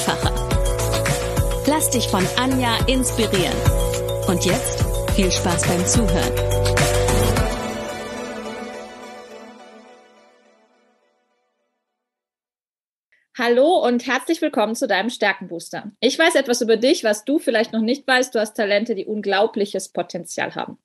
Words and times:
einfacher. 0.00 1.64
Lass 1.66 1.90
dich 1.90 2.08
von 2.08 2.26
Anja 2.36 2.78
inspirieren. 2.86 3.54
Und 4.28 4.44
jetzt 4.44 4.84
viel 5.14 5.30
Spaß 5.30 5.66
beim 5.66 5.86
Zuhören. 5.86 6.34
Hallo 13.36 13.86
und 13.86 14.06
herzlich 14.06 14.42
willkommen 14.42 14.74
zu 14.74 14.86
deinem 14.86 15.10
Stärkenbooster. 15.10 15.92
Ich 16.00 16.18
weiß 16.18 16.34
etwas 16.34 16.60
über 16.60 16.76
dich, 16.76 17.04
was 17.04 17.24
du 17.24 17.38
vielleicht 17.38 17.72
noch 17.72 17.80
nicht 17.80 18.06
weißt. 18.06 18.34
Du 18.34 18.38
hast 18.38 18.54
Talente, 18.54 18.94
die 18.94 19.06
unglaubliches 19.06 19.90
Potenzial 19.90 20.54
haben. 20.54 20.78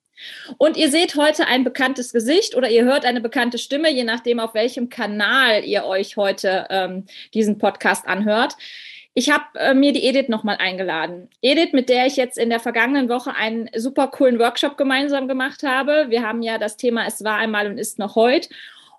Und 0.56 0.76
ihr 0.76 0.90
seht 0.90 1.16
heute 1.16 1.46
ein 1.46 1.64
bekanntes 1.64 2.12
Gesicht 2.12 2.54
oder 2.54 2.70
ihr 2.70 2.84
hört 2.84 3.04
eine 3.04 3.20
bekannte 3.20 3.58
Stimme, 3.58 3.90
je 3.90 4.04
nachdem, 4.04 4.40
auf 4.40 4.54
welchem 4.54 4.88
Kanal 4.88 5.64
ihr 5.64 5.84
euch 5.84 6.16
heute 6.16 6.66
ähm, 6.70 7.04
diesen 7.34 7.58
Podcast 7.58 8.06
anhört. 8.06 8.56
Ich 9.18 9.30
habe 9.30 9.44
äh, 9.54 9.72
mir 9.72 9.94
die 9.94 10.04
Edith 10.04 10.28
nochmal 10.28 10.58
eingeladen. 10.58 11.30
Edith, 11.40 11.72
mit 11.72 11.88
der 11.88 12.04
ich 12.04 12.16
jetzt 12.16 12.36
in 12.36 12.50
der 12.50 12.60
vergangenen 12.60 13.08
Woche 13.08 13.34
einen 13.34 13.70
super 13.74 14.08
coolen 14.08 14.38
Workshop 14.38 14.76
gemeinsam 14.76 15.26
gemacht 15.26 15.62
habe. 15.62 16.10
Wir 16.10 16.22
haben 16.22 16.42
ja 16.42 16.58
das 16.58 16.76
Thema 16.76 17.06
Es 17.06 17.24
war 17.24 17.38
einmal 17.38 17.66
und 17.66 17.78
ist 17.78 17.98
noch 17.98 18.14
heute. 18.14 18.50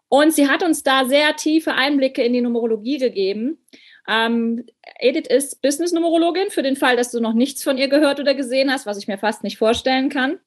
Und 0.10 0.34
sie 0.34 0.50
hat 0.50 0.64
uns 0.64 0.82
da 0.82 1.06
sehr 1.06 1.36
tiefe 1.36 1.76
Einblicke 1.76 2.24
in 2.24 2.34
die 2.34 2.42
Numerologie 2.42 2.98
gegeben. 2.98 3.60
Ähm, 4.08 4.66
Edith 4.98 5.28
ist 5.28 5.62
Business-Numerologin 5.62 6.50
für 6.50 6.64
den 6.64 6.78
Fall, 6.78 6.96
dass 6.96 7.12
du 7.12 7.20
noch 7.20 7.34
nichts 7.34 7.64
von 7.64 7.78
ihr 7.78 7.88
gehört 7.88 8.20
oder 8.20 8.34
gesehen 8.34 8.72
hast, 8.72 8.88
was 8.88 8.98
ich 8.98 9.08
mir 9.08 9.20
fast 9.20 9.44
nicht 9.44 9.60
vorstellen 9.60 10.10
kann. 10.10 10.40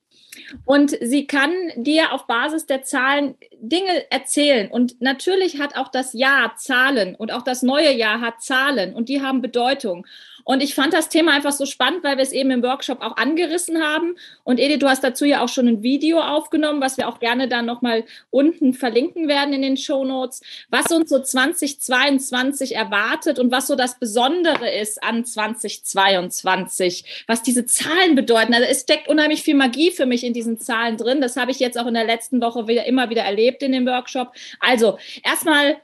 Und 0.64 0.96
sie 1.00 1.26
kann 1.26 1.52
dir 1.76 2.12
auf 2.12 2.26
Basis 2.26 2.66
der 2.66 2.82
Zahlen 2.82 3.36
Dinge 3.58 4.10
erzählen. 4.10 4.70
Und 4.70 5.00
natürlich 5.00 5.60
hat 5.60 5.76
auch 5.76 5.88
das 5.88 6.12
Jahr 6.12 6.56
Zahlen 6.56 7.14
und 7.14 7.32
auch 7.32 7.42
das 7.42 7.62
neue 7.62 7.92
Jahr 7.92 8.20
hat 8.20 8.42
Zahlen 8.42 8.94
und 8.94 9.08
die 9.08 9.22
haben 9.22 9.42
Bedeutung. 9.42 10.06
Und 10.44 10.62
ich 10.62 10.74
fand 10.74 10.92
das 10.92 11.08
Thema 11.08 11.32
einfach 11.32 11.52
so 11.52 11.66
spannend, 11.66 12.04
weil 12.04 12.16
wir 12.16 12.22
es 12.22 12.32
eben 12.32 12.50
im 12.50 12.62
Workshop 12.62 13.02
auch 13.02 13.16
angerissen 13.16 13.82
haben. 13.82 14.16
Und 14.44 14.58
Edith, 14.58 14.78
du 14.78 14.88
hast 14.88 15.04
dazu 15.04 15.24
ja 15.24 15.42
auch 15.42 15.48
schon 15.48 15.68
ein 15.68 15.82
Video 15.82 16.20
aufgenommen, 16.20 16.80
was 16.80 16.96
wir 16.96 17.08
auch 17.08 17.20
gerne 17.20 17.48
dann 17.48 17.66
nochmal 17.66 18.04
unten 18.30 18.74
verlinken 18.74 19.28
werden 19.28 19.54
in 19.54 19.62
den 19.62 19.76
Show 19.76 20.04
Notes, 20.04 20.42
was 20.70 20.90
uns 20.90 21.10
so 21.10 21.20
2022 21.20 22.74
erwartet 22.74 23.38
und 23.38 23.50
was 23.50 23.66
so 23.66 23.76
das 23.76 23.98
Besondere 23.98 24.70
ist 24.70 25.02
an 25.02 25.24
2022, 25.24 27.24
was 27.26 27.42
diese 27.42 27.66
Zahlen 27.66 28.14
bedeuten. 28.14 28.54
Also 28.54 28.66
es 28.68 28.82
steckt 28.82 29.08
unheimlich 29.08 29.42
viel 29.42 29.54
Magie 29.54 29.90
für 29.90 30.06
mich 30.06 30.24
in 30.24 30.32
diesen 30.32 30.58
Zahlen 30.58 30.96
drin. 30.96 31.20
Das 31.20 31.36
habe 31.36 31.50
ich 31.50 31.58
jetzt 31.58 31.78
auch 31.78 31.86
in 31.86 31.94
der 31.94 32.04
letzten 32.04 32.40
Woche 32.40 32.68
wieder 32.68 32.86
immer 32.86 33.10
wieder 33.10 33.22
erlebt 33.22 33.62
in 33.62 33.72
dem 33.72 33.86
Workshop. 33.86 34.32
Also 34.60 34.98
erstmal 35.22 35.80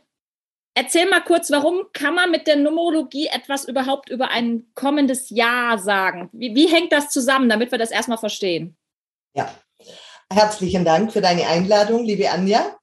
Erzähl 0.79 1.09
mal 1.09 1.23
kurz, 1.23 1.51
warum 1.51 1.87
kann 1.95 2.15
man 2.15 2.31
mit 2.31 2.47
der 2.47 2.57
Numerologie 2.57 3.29
etwas 3.29 3.65
überhaupt 3.67 4.11
über 4.11 4.29
ein 4.31 4.67
kommendes 4.75 5.31
Jahr 5.31 5.79
sagen? 5.79 6.29
Wie, 6.35 6.55
wie 6.55 6.67
hängt 6.67 6.93
das 6.93 7.09
zusammen, 7.09 7.49
damit 7.49 7.71
wir 7.71 7.79
das 7.79 7.91
erstmal 7.91 8.19
verstehen? 8.19 8.77
Ja, 9.35 9.51
herzlichen 10.31 10.85
Dank 10.85 11.15
für 11.15 11.23
deine 11.23 11.47
Einladung, 11.47 12.05
liebe 12.05 12.31
Anja. 12.31 12.77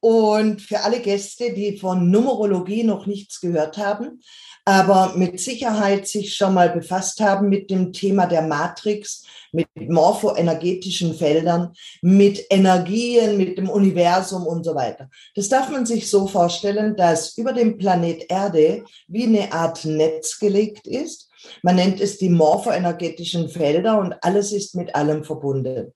Und 0.00 0.62
für 0.62 0.80
alle 0.80 1.00
Gäste, 1.00 1.52
die 1.52 1.76
von 1.76 2.10
Numerologie 2.10 2.84
noch 2.84 3.06
nichts 3.06 3.40
gehört 3.40 3.76
haben, 3.76 4.20
aber 4.64 5.14
mit 5.16 5.40
Sicherheit 5.40 6.06
sich 6.06 6.34
schon 6.34 6.54
mal 6.54 6.70
befasst 6.70 7.20
haben 7.20 7.48
mit 7.48 7.70
dem 7.70 7.92
Thema 7.92 8.26
der 8.26 8.42
Matrix, 8.42 9.24
mit 9.52 9.68
morphoenergetischen 9.76 11.14
Feldern, 11.14 11.72
mit 12.02 12.44
Energien, 12.50 13.36
mit 13.36 13.58
dem 13.58 13.68
Universum 13.68 14.46
und 14.46 14.64
so 14.64 14.74
weiter. 14.74 15.10
Das 15.34 15.48
darf 15.48 15.70
man 15.70 15.86
sich 15.86 16.08
so 16.08 16.26
vorstellen, 16.26 16.96
dass 16.96 17.36
über 17.36 17.52
dem 17.52 17.76
Planet 17.76 18.30
Erde 18.30 18.84
wie 19.08 19.24
eine 19.24 19.52
Art 19.52 19.84
Netz 19.84 20.38
gelegt 20.38 20.86
ist. 20.86 21.29
Man 21.62 21.76
nennt 21.76 22.00
es 22.00 22.18
die 22.18 22.28
morphoenergetischen 22.28 23.48
Felder 23.48 23.98
und 23.98 24.14
alles 24.22 24.52
ist 24.52 24.74
mit 24.74 24.94
allem 24.94 25.24
verbunden. 25.24 25.92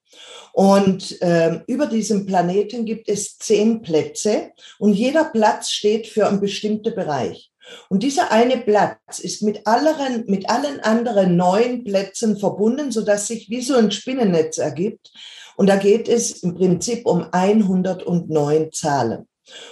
Und 0.53 1.21
äh, 1.23 1.61
über 1.67 1.87
diesem 1.87 2.27
Planeten 2.27 2.85
gibt 2.85 3.09
es 3.09 3.39
zehn 3.39 3.83
Plätze 3.83 4.53
und 4.79 4.95
jeder 4.95 5.25
Platz 5.25 5.71
steht 5.71 6.07
für 6.07 6.29
einen 6.29 6.41
bestimmten 6.41 6.95
Bereich. 6.95 7.51
Und 7.89 8.03
dieser 8.03 8.31
eine 8.31 8.59
Platz 8.59 9.19
ist 9.19 9.43
mit 9.43 9.67
allen, 9.67 10.25
mit 10.27 10.51
allen 10.51 10.81
anderen 10.81 11.37
neun 11.37 11.85
Plätzen 11.85 12.37
verbunden, 12.39 12.93
sodass 12.93 13.27
sich 13.27 13.49
wie 13.49 13.63
so 13.63 13.75
ein 13.75 13.91
Spinnennetz 13.91 14.59
ergibt. 14.59 15.13
Und 15.57 15.69
da 15.69 15.77
geht 15.77 16.09
es 16.09 16.43
im 16.43 16.55
Prinzip 16.55 17.07
um 17.07 17.27
109 17.33 18.73
Zahlen. 18.73 19.27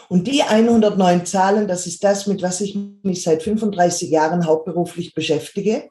Und 0.08 0.26
die 0.26 0.42
109 0.42 1.26
Zahlen, 1.26 1.68
das 1.68 1.86
ist 1.86 2.04
das, 2.04 2.26
mit 2.26 2.42
was 2.42 2.60
ich 2.60 2.76
mich 3.02 3.22
seit 3.22 3.42
35 3.42 4.10
Jahren 4.10 4.46
hauptberuflich 4.46 5.14
beschäftige, 5.14 5.88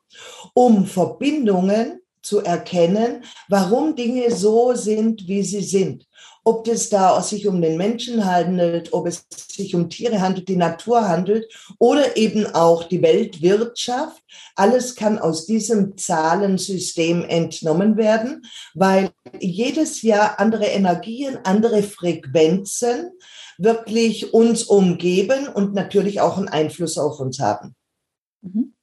um 0.54 0.86
Verbindungen 0.86 2.02
zu 2.22 2.40
erkennen, 2.40 3.24
warum 3.50 3.96
Dinge 3.96 4.30
so 4.32 4.76
sind, 4.76 5.28
wie 5.28 5.42
sie 5.42 5.64
sind 5.64 6.06
ob 6.44 6.68
es 6.68 6.90
da 6.90 7.22
sich 7.22 7.48
um 7.48 7.62
den 7.62 7.78
Menschen 7.78 8.26
handelt, 8.26 8.94
ob 8.94 9.06
es 9.06 9.26
sich 9.30 9.76
um 9.76 9.90
Tiere 9.90 10.22
handelt, 10.22 10.48
die 10.48 10.56
Natur 10.56 11.08
handelt 11.08 11.46
oder 11.78 12.18
eben 12.18 12.48
auch 12.48 12.84
die 12.86 13.02
Weltwirtschaft. 13.02 14.24
Alles 14.56 14.96
kann 14.96 15.20
aus 15.20 15.46
diesem 15.46 15.98
Zahlensystem 15.98 17.24
entnommen 17.26 17.96
werden, 17.96 18.44
weil 18.74 19.12
jedes 19.40 20.02
Jahr 20.02 20.40
andere 20.40 20.66
Energien, 20.66 21.38
andere 21.44 21.84
Frequenzen 21.84 23.12
wirklich 23.62 24.34
uns 24.34 24.64
umgeben 24.64 25.48
und 25.48 25.74
natürlich 25.74 26.20
auch 26.20 26.38
einen 26.38 26.50
Einfluss 26.50 26.98
auf 26.98 27.20
uns 27.20 27.40
haben. 27.40 27.76
Mhm. 28.42 28.74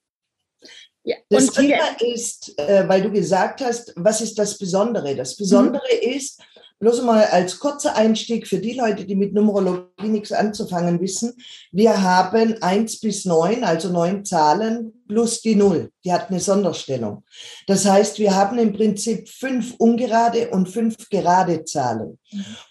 Ja, 1.05 1.17
das 1.31 1.53
Thema 1.53 1.97
ist, 2.01 2.59
äh, 2.59 2.87
weil 2.87 3.03
du 3.03 3.11
gesagt 3.11 3.63
hast, 3.63 3.93
was 3.97 4.21
ist 4.21 4.39
das 4.39 4.59
Besondere? 4.59 5.17
Das 5.17 5.37
Besondere 5.37 5.83
mhm. 5.91 6.13
ist, 6.13 6.43
Bloß 6.81 7.03
mal 7.03 7.25
als 7.25 7.59
kurzer 7.59 7.97
Einstieg 7.97 8.47
für 8.47 8.59
die 8.59 8.75
Leute, 8.75 9.05
die 9.05 9.17
mit 9.17 9.33
Numerologie 9.33 10.07
nichts 10.07 10.31
anzufangen 10.31 11.01
wissen. 11.01 11.33
Wir 11.73 12.03
haben 12.03 12.63
eins 12.63 13.01
bis 13.01 13.25
neun, 13.25 13.65
also 13.65 13.89
neun 13.91 14.25
Zahlen 14.25 14.93
plus 15.09 15.41
die 15.41 15.57
Null. 15.57 15.91
Die 16.05 16.13
hat 16.13 16.31
eine 16.31 16.39
Sonderstellung. 16.39 17.25
Das 17.67 17.85
heißt, 17.85 18.21
wir 18.21 18.37
haben 18.37 18.59
im 18.59 18.73
Prinzip 18.73 19.29
fünf 19.29 19.75
ungerade 19.79 20.51
und 20.51 20.69
fünf 20.69 21.09
gerade 21.11 21.65
Zahlen. 21.65 22.19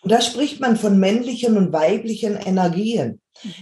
Und 0.01 0.11
da 0.11 0.21
spricht 0.21 0.61
man 0.61 0.77
von 0.77 0.97
männlichen 0.97 1.57
und 1.57 1.73
weiblichen 1.73 2.37
Energien. 2.37 3.19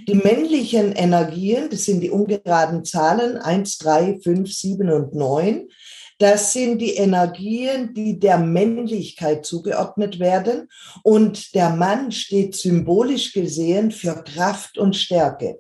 Die 0.07 0.16
männlichen 0.16 0.91
Energien, 0.91 1.69
das 1.69 1.85
sind 1.85 2.01
die 2.01 2.09
ungeraden 2.09 2.85
Zahlen, 2.85 3.38
eins, 3.38 3.77
drei, 3.77 4.19
fünf, 4.23 4.53
sieben 4.53 4.89
und 4.91 5.16
neun. 5.16 5.69
Das 6.17 6.53
sind 6.53 6.79
die 6.79 6.95
Energien, 6.95 7.93
die 7.93 8.19
der 8.19 8.37
Männlichkeit 8.37 9.45
zugeordnet 9.45 10.19
werden. 10.19 10.69
Und 11.03 11.53
der 11.55 11.71
Mann 11.71 12.11
steht 12.11 12.55
symbolisch 12.55 13.33
gesehen 13.33 13.91
für 13.91 14.23
Kraft 14.23 14.77
und 14.77 14.95
Stärke. 14.95 15.59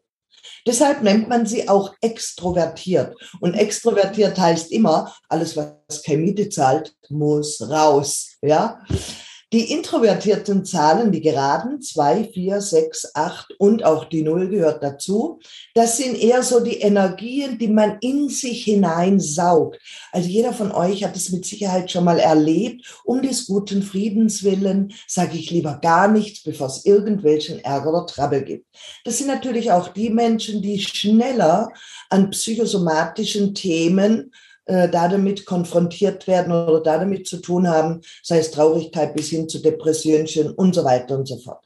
Deshalb 0.67 1.03
nennt 1.03 1.29
man 1.29 1.45
sie 1.45 1.67
auch 1.67 1.93
extrovertiert. 2.01 3.15
Und 3.39 3.53
extrovertiert 3.53 4.37
heißt 4.37 4.71
immer, 4.71 5.13
alles, 5.29 5.55
was 5.55 6.07
Miete 6.07 6.49
zahlt, 6.49 6.95
muss 7.09 7.61
raus. 7.69 8.37
Ja. 8.41 8.81
Die 9.53 9.71
introvertierten 9.71 10.65
Zahlen, 10.65 11.11
die 11.11 11.21
geraden, 11.21 11.79
zwei, 11.79 12.23
vier, 12.23 12.61
sechs, 12.61 13.11
acht 13.13 13.53
und 13.59 13.85
auch 13.85 14.05
die 14.05 14.23
Null 14.23 14.49
gehört 14.49 14.81
dazu. 14.81 15.39
Das 15.75 15.97
sind 15.97 16.17
eher 16.17 16.41
so 16.41 16.59
die 16.59 16.79
Energien, 16.81 17.59
die 17.59 17.67
man 17.67 17.97
in 18.01 18.27
sich 18.27 18.63
hineinsaugt. 18.63 19.79
Also 20.11 20.27
jeder 20.29 20.51
von 20.51 20.71
euch 20.71 21.03
hat 21.03 21.15
es 21.15 21.29
mit 21.29 21.45
Sicherheit 21.45 21.91
schon 21.91 22.05
mal 22.05 22.19
erlebt. 22.19 23.01
Um 23.03 23.21
des 23.21 23.45
guten 23.45 23.83
Friedens 23.83 24.43
willen 24.43 24.93
sage 25.07 25.37
ich 25.37 25.51
lieber 25.51 25.79
gar 25.79 26.07
nichts, 26.07 26.41
bevor 26.41 26.67
es 26.67 26.83
irgendwelchen 26.83 27.59
Ärger 27.63 27.89
oder 27.89 28.07
Trouble 28.07 28.43
gibt. 28.43 28.65
Das 29.03 29.19
sind 29.19 29.27
natürlich 29.27 29.71
auch 29.71 29.89
die 29.89 30.09
Menschen, 30.09 30.63
die 30.63 30.79
schneller 30.79 31.69
an 32.09 32.31
psychosomatischen 32.31 33.53
Themen 33.53 34.31
äh, 34.65 34.89
da 34.89 35.07
damit 35.07 35.45
konfrontiert 35.45 36.27
werden 36.27 36.51
oder 36.51 36.81
da 36.81 36.97
damit 36.97 37.27
zu 37.27 37.37
tun 37.37 37.67
haben, 37.67 38.01
sei 38.23 38.39
es 38.39 38.51
Traurigkeit 38.51 39.15
bis 39.15 39.29
hin 39.29 39.47
zu 39.47 39.59
Depressionen 39.59 40.27
und 40.55 40.75
so 40.75 40.83
weiter 40.83 41.17
und 41.17 41.27
so 41.27 41.37
fort. 41.37 41.63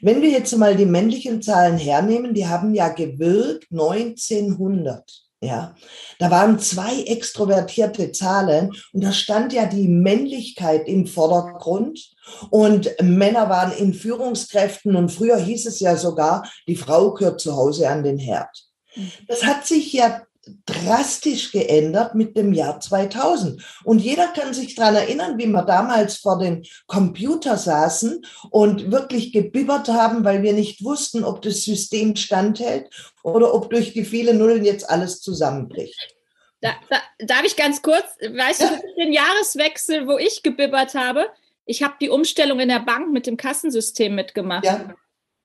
Wenn 0.00 0.22
wir 0.22 0.30
jetzt 0.30 0.56
mal 0.56 0.76
die 0.76 0.86
männlichen 0.86 1.40
Zahlen 1.40 1.78
hernehmen, 1.78 2.34
die 2.34 2.48
haben 2.48 2.74
ja 2.74 2.88
gewirkt 2.88 3.68
1900. 3.70 5.22
Ja, 5.44 5.74
da 6.20 6.30
waren 6.30 6.60
zwei 6.60 7.02
extrovertierte 7.02 8.12
Zahlen 8.12 8.70
und 8.92 9.02
da 9.02 9.12
stand 9.12 9.52
ja 9.52 9.66
die 9.66 9.88
Männlichkeit 9.88 10.86
im 10.86 11.08
Vordergrund 11.08 12.12
und 12.50 12.94
Männer 13.02 13.48
waren 13.48 13.72
in 13.72 13.92
Führungskräften 13.92 14.94
und 14.94 15.10
früher 15.10 15.36
hieß 15.36 15.66
es 15.66 15.80
ja 15.80 15.96
sogar, 15.96 16.48
die 16.68 16.76
Frau 16.76 17.12
gehört 17.12 17.40
zu 17.40 17.56
Hause 17.56 17.88
an 17.88 18.04
den 18.04 18.18
Herd. 18.18 18.50
Mhm. 18.94 19.10
Das 19.26 19.42
hat 19.42 19.66
sich 19.66 19.92
ja 19.92 20.22
drastisch 20.66 21.52
geändert 21.52 22.14
mit 22.14 22.36
dem 22.36 22.52
Jahr 22.52 22.80
2000. 22.80 23.62
Und 23.84 24.00
jeder 24.00 24.28
kann 24.28 24.52
sich 24.52 24.74
daran 24.74 24.96
erinnern, 24.96 25.38
wie 25.38 25.46
wir 25.46 25.62
damals 25.62 26.16
vor 26.16 26.38
dem 26.38 26.62
Computer 26.86 27.56
saßen 27.56 28.24
und 28.50 28.90
wirklich 28.90 29.32
gebibbert 29.32 29.88
haben, 29.88 30.24
weil 30.24 30.42
wir 30.42 30.52
nicht 30.52 30.84
wussten, 30.84 31.22
ob 31.24 31.42
das 31.42 31.62
System 31.62 32.16
standhält 32.16 32.90
oder 33.22 33.54
ob 33.54 33.70
durch 33.70 33.92
die 33.92 34.04
vielen 34.04 34.38
Nullen 34.38 34.64
jetzt 34.64 34.88
alles 34.88 35.20
zusammenbricht. 35.20 36.16
Da, 36.60 36.74
da, 36.90 36.98
darf 37.18 37.44
ich 37.44 37.56
ganz 37.56 37.82
kurz, 37.82 38.04
weißt 38.20 38.62
ja. 38.62 38.68
du, 38.68 39.02
den 39.02 39.12
Jahreswechsel, 39.12 40.06
wo 40.06 40.18
ich 40.18 40.42
gebibbert 40.42 40.94
habe? 40.94 41.26
Ich 41.66 41.82
habe 41.82 41.94
die 42.00 42.08
Umstellung 42.08 42.60
in 42.60 42.68
der 42.68 42.80
Bank 42.80 43.12
mit 43.12 43.26
dem 43.26 43.36
Kassensystem 43.36 44.14
mitgemacht. 44.14 44.64
Ja. 44.64 44.94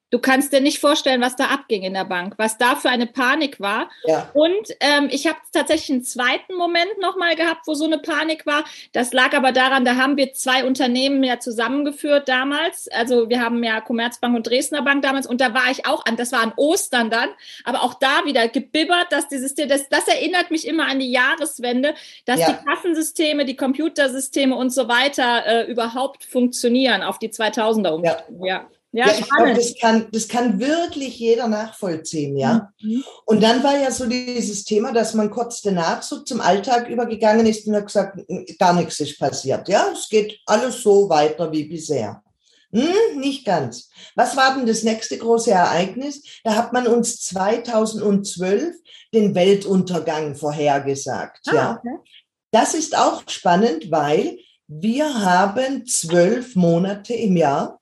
Du 0.09 0.19
kannst 0.19 0.54
dir 0.54 0.62
nicht 0.62 0.80
vorstellen, 0.80 1.19
was 1.19 1.36
da 1.36 1.45
abging 1.48 1.83
in 1.83 1.94
der 1.94 2.06
Bank, 2.06 2.36
was 2.38 2.57
da 2.57 2.75
für 2.75 2.89
eine 2.89 3.07
Panik 3.07 3.59
war. 3.59 3.89
Ja. 4.06 4.30
Und 4.33 4.69
ähm, 4.80 5.09
ich 5.12 5.27
habe 5.27 5.38
tatsächlich 5.51 5.92
einen 5.92 6.04
zweiten 6.04 6.56
Moment 6.56 6.98
nochmal 7.01 7.36
gehabt, 7.36 7.68
wo 7.68 7.74
so 7.74 7.83
eine 7.83 7.98
Panik 7.98 8.45
war. 8.45 8.63
Das 8.94 9.12
lag 9.12 9.33
aber 9.33 9.51
daran, 9.51 9.83
da 9.83 9.98
haben 9.98 10.15
wir 10.15 10.31
zwei 10.31 10.63
Unternehmen 10.63 11.24
ja 11.25 11.39
zusammengeführt 11.39 12.30
damals. 12.30 12.88
Also 12.88 13.30
wir 13.30 13.42
haben 13.42 13.62
ja 13.65 13.81
Commerzbank 13.81 14.33
und 14.33 14.48
Dresdner 14.48 14.81
Bank 14.81 15.01
damals 15.01 15.27
und 15.27 15.42
da 15.42 15.54
war 15.54 15.69
ich 15.71 15.86
auch 15.86 16.06
an, 16.06 16.15
das 16.15 16.31
war 16.31 16.42
an 16.42 16.54
Ostern 16.56 17.09
dann, 17.09 17.30
aber 17.65 17.83
auch 17.83 17.95
da 17.95 18.24
wieder 18.24 18.48
gebibbert, 18.48 19.12
dass 19.12 19.27
dieses, 19.27 19.56
das, 19.56 19.89
das 19.89 20.07
erinnert 20.07 20.51
mich 20.51 20.65
immer 20.65 20.88
an 20.88 21.00
die 21.00 21.12
Jahreswende, 21.12 21.95
dass 22.24 22.39
ja. 22.39 22.54
die 22.54 22.65
Kassensysteme, 22.65 23.44
die 23.44 23.57
Computersysteme 23.57 24.56
und 24.56 24.69
so 24.69 24.88
weiter 24.88 25.45
äh, 25.45 25.71
überhaupt 25.71 26.24
funktionieren 26.24 27.04
auf 27.04 27.19
die 27.19 27.30
2000er 27.30 27.89
Umstellung. 27.89 28.45
Ja. 28.45 28.62
ja. 28.62 28.69
Ja, 28.92 29.07
ja 29.07 29.13
ich 29.19 29.30
glaube, 29.30 29.54
das 29.54 29.74
kann, 29.80 30.07
das 30.12 30.28
kann 30.28 30.60
wirklich 30.60 31.19
jeder 31.19 31.48
nachvollziehen, 31.48 32.38
ja. 32.38 32.69
Mhm. 32.81 33.04
Und 33.25 33.44
dann 33.44 33.63
war 33.63 33.78
ja 33.78 33.92
so 33.92 34.06
dieses 34.06 34.63
Thema, 34.63 34.92
dass 34.92 35.13
man 35.13 35.30
kurz 35.30 35.62
danach 35.62 36.01
so 36.01 36.19
zum 36.19 36.42
Alltag 36.42 36.89
übergegangen 36.89 37.45
ist 37.45 37.68
und 37.68 37.75
hat 37.75 37.88
gesagt, 37.88 38.19
gar 38.57 38.74
nichts 38.74 39.00
ist 39.00 39.19
passiert. 39.19 39.68
Ja, 39.68 39.89
es 39.92 40.10
geht 40.10 40.39
alles 40.45 40.81
so 40.81 41.10
weiter 41.10 41.51
wie 41.51 41.66
bisher. 41.66 42.24
Hm, 42.72 43.19
nicht 43.19 43.45
ganz. 43.45 43.89
Was 44.16 44.36
war 44.36 44.56
denn 44.56 44.66
das 44.66 44.84
nächste 44.84 45.18
große 45.18 45.51
Ereignis? 45.51 46.22
Da 46.44 46.56
hat 46.56 46.74
man 46.74 46.88
uns 46.88 47.22
2012 47.22 48.75
den 49.13 49.36
Weltuntergang 49.36 50.36
vorhergesagt. 50.36 51.48
Ah, 51.48 51.54
ja. 51.54 51.78
Okay. 51.80 51.98
Das 52.51 52.74
ist 52.74 52.98
auch 52.98 53.24
spannend, 53.28 53.90
weil 53.92 54.38
wir 54.68 55.22
haben 55.24 55.86
zwölf 55.86 56.56
Monate 56.56 57.13
im 57.13 57.38
Jahr 57.38 57.77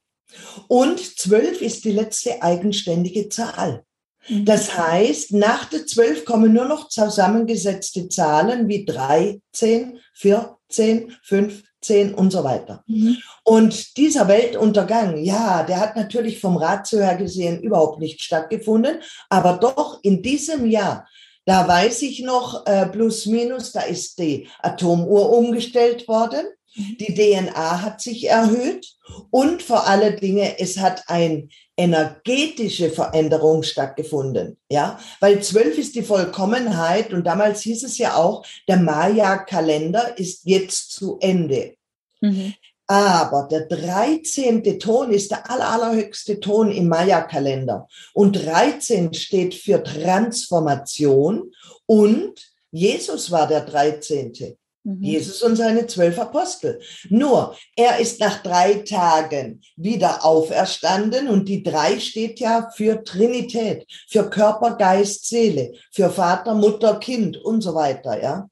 und 0.67 0.99
zwölf 0.99 1.61
ist 1.61 1.85
die 1.85 1.91
letzte 1.91 2.41
eigenständige 2.41 3.29
Zahl. 3.29 3.83
Mhm. 4.27 4.45
Das 4.45 4.77
heißt, 4.77 5.33
nach 5.33 5.65
der 5.65 5.85
zwölf 5.85 6.25
kommen 6.25 6.53
nur 6.53 6.65
noch 6.65 6.89
zusammengesetzte 6.89 8.09
Zahlen 8.09 8.67
wie 8.67 8.85
13, 8.85 9.99
14, 10.13 11.15
15 11.23 12.13
und 12.13 12.31
so 12.31 12.43
weiter. 12.43 12.83
Mhm. 12.87 13.17
Und 13.43 13.97
dieser 13.97 14.27
Weltuntergang, 14.27 15.17
ja, 15.23 15.63
der 15.63 15.79
hat 15.79 15.95
natürlich 15.95 16.39
vom 16.39 16.57
Ratio 16.57 16.99
her 16.99 17.15
gesehen 17.15 17.61
überhaupt 17.61 17.99
nicht 17.99 18.21
stattgefunden, 18.21 18.97
aber 19.29 19.53
doch 19.53 19.99
in 20.03 20.21
diesem 20.21 20.69
Jahr 20.69 21.07
da 21.45 21.67
weiß 21.67 22.01
ich 22.01 22.21
noch, 22.21 22.65
äh, 22.65 22.87
plus 22.87 23.27
minus, 23.27 23.71
da 23.71 23.81
ist 23.81 24.17
die 24.17 24.47
Atomuhr 24.59 25.29
umgestellt 25.29 26.07
worden. 26.07 26.47
Die 26.75 27.13
DNA 27.13 27.81
hat 27.81 28.01
sich 28.01 28.27
erhöht 28.27 28.95
und 29.29 29.61
vor 29.61 29.87
allen 29.87 30.17
Dingen, 30.19 30.53
es 30.57 30.77
hat 30.77 31.03
eine 31.07 31.47
energetische 31.77 32.89
Veränderung 32.89 33.63
stattgefunden. 33.63 34.57
Ja, 34.69 34.99
weil 35.19 35.41
zwölf 35.41 35.77
ist 35.77 35.95
die 35.95 36.03
Vollkommenheit 36.03 37.13
und 37.13 37.25
damals 37.25 37.61
hieß 37.61 37.83
es 37.83 37.97
ja 37.97 38.15
auch, 38.15 38.45
der 38.67 38.77
Maya-Kalender 38.77 40.17
ist 40.17 40.41
jetzt 40.45 40.91
zu 40.91 41.17
Ende. 41.19 41.75
Mhm. 42.21 42.53
Aber 42.87 43.47
der 43.49 43.61
13. 43.61 44.79
Ton 44.79 45.11
ist 45.11 45.31
der 45.31 45.49
aller, 45.49 45.69
allerhöchste 45.69 46.39
Ton 46.39 46.71
im 46.71 46.87
Maya-Kalender. 46.87 47.87
Und 48.13 48.33
13 48.33 49.13
steht 49.13 49.55
für 49.55 49.81
Transformation 49.81 51.51
und 51.87 52.33
Jesus 52.71 53.31
war 53.31 53.47
der 53.47 53.61
13. 53.61 54.57
Mhm. 54.85 55.01
Jesus 55.01 55.41
und 55.41 55.55
seine 55.55 55.87
zwölf 55.87 56.17
Apostel. 56.19 56.79
Nur, 57.09 57.57
er 57.75 57.99
ist 57.99 58.19
nach 58.19 58.43
drei 58.43 58.75
Tagen 58.75 59.61
wieder 59.75 60.23
auferstanden 60.23 61.27
und 61.27 61.49
die 61.49 61.63
drei 61.63 61.99
steht 61.99 62.39
ja 62.39 62.69
für 62.75 63.03
Trinität, 63.03 63.87
für 64.07 64.29
Körper, 64.29 64.75
Geist, 64.75 65.27
Seele, 65.27 65.73
für 65.91 66.11
Vater, 66.11 66.53
Mutter, 66.53 66.99
Kind 66.99 67.37
und 67.37 67.61
so 67.61 67.73
weiter, 67.73 68.21
ja. 68.21 68.47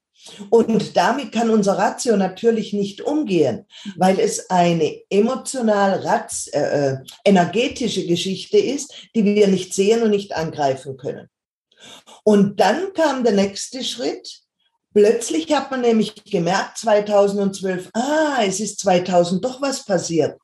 Und 0.50 0.96
damit 0.96 1.32
kann 1.32 1.50
unser 1.50 1.76
Ratio 1.76 2.16
natürlich 2.16 2.72
nicht 2.72 3.02
umgehen, 3.02 3.66
weil 3.96 4.18
es 4.18 4.48
eine 4.48 5.02
emotional 5.10 6.00
ratz, 6.00 6.48
äh, 6.52 6.60
äh 6.60 6.96
energetische 7.24 8.06
Geschichte 8.06 8.56
ist, 8.56 8.92
die 9.14 9.24
wir 9.24 9.48
nicht 9.48 9.74
sehen 9.74 10.02
und 10.02 10.10
nicht 10.10 10.34
angreifen 10.34 10.96
können. 10.96 11.28
Und 12.24 12.58
dann 12.58 12.94
kam 12.94 13.22
der 13.22 13.34
nächste 13.34 13.84
Schritt, 13.84 14.43
Plötzlich 14.94 15.52
hat 15.52 15.72
man 15.72 15.80
nämlich 15.80 16.14
gemerkt, 16.24 16.78
2012, 16.78 17.90
ah, 17.94 18.38
es 18.46 18.60
ist 18.60 18.78
2000 18.78 19.44
doch 19.44 19.60
was 19.60 19.84
passiert. 19.84 20.38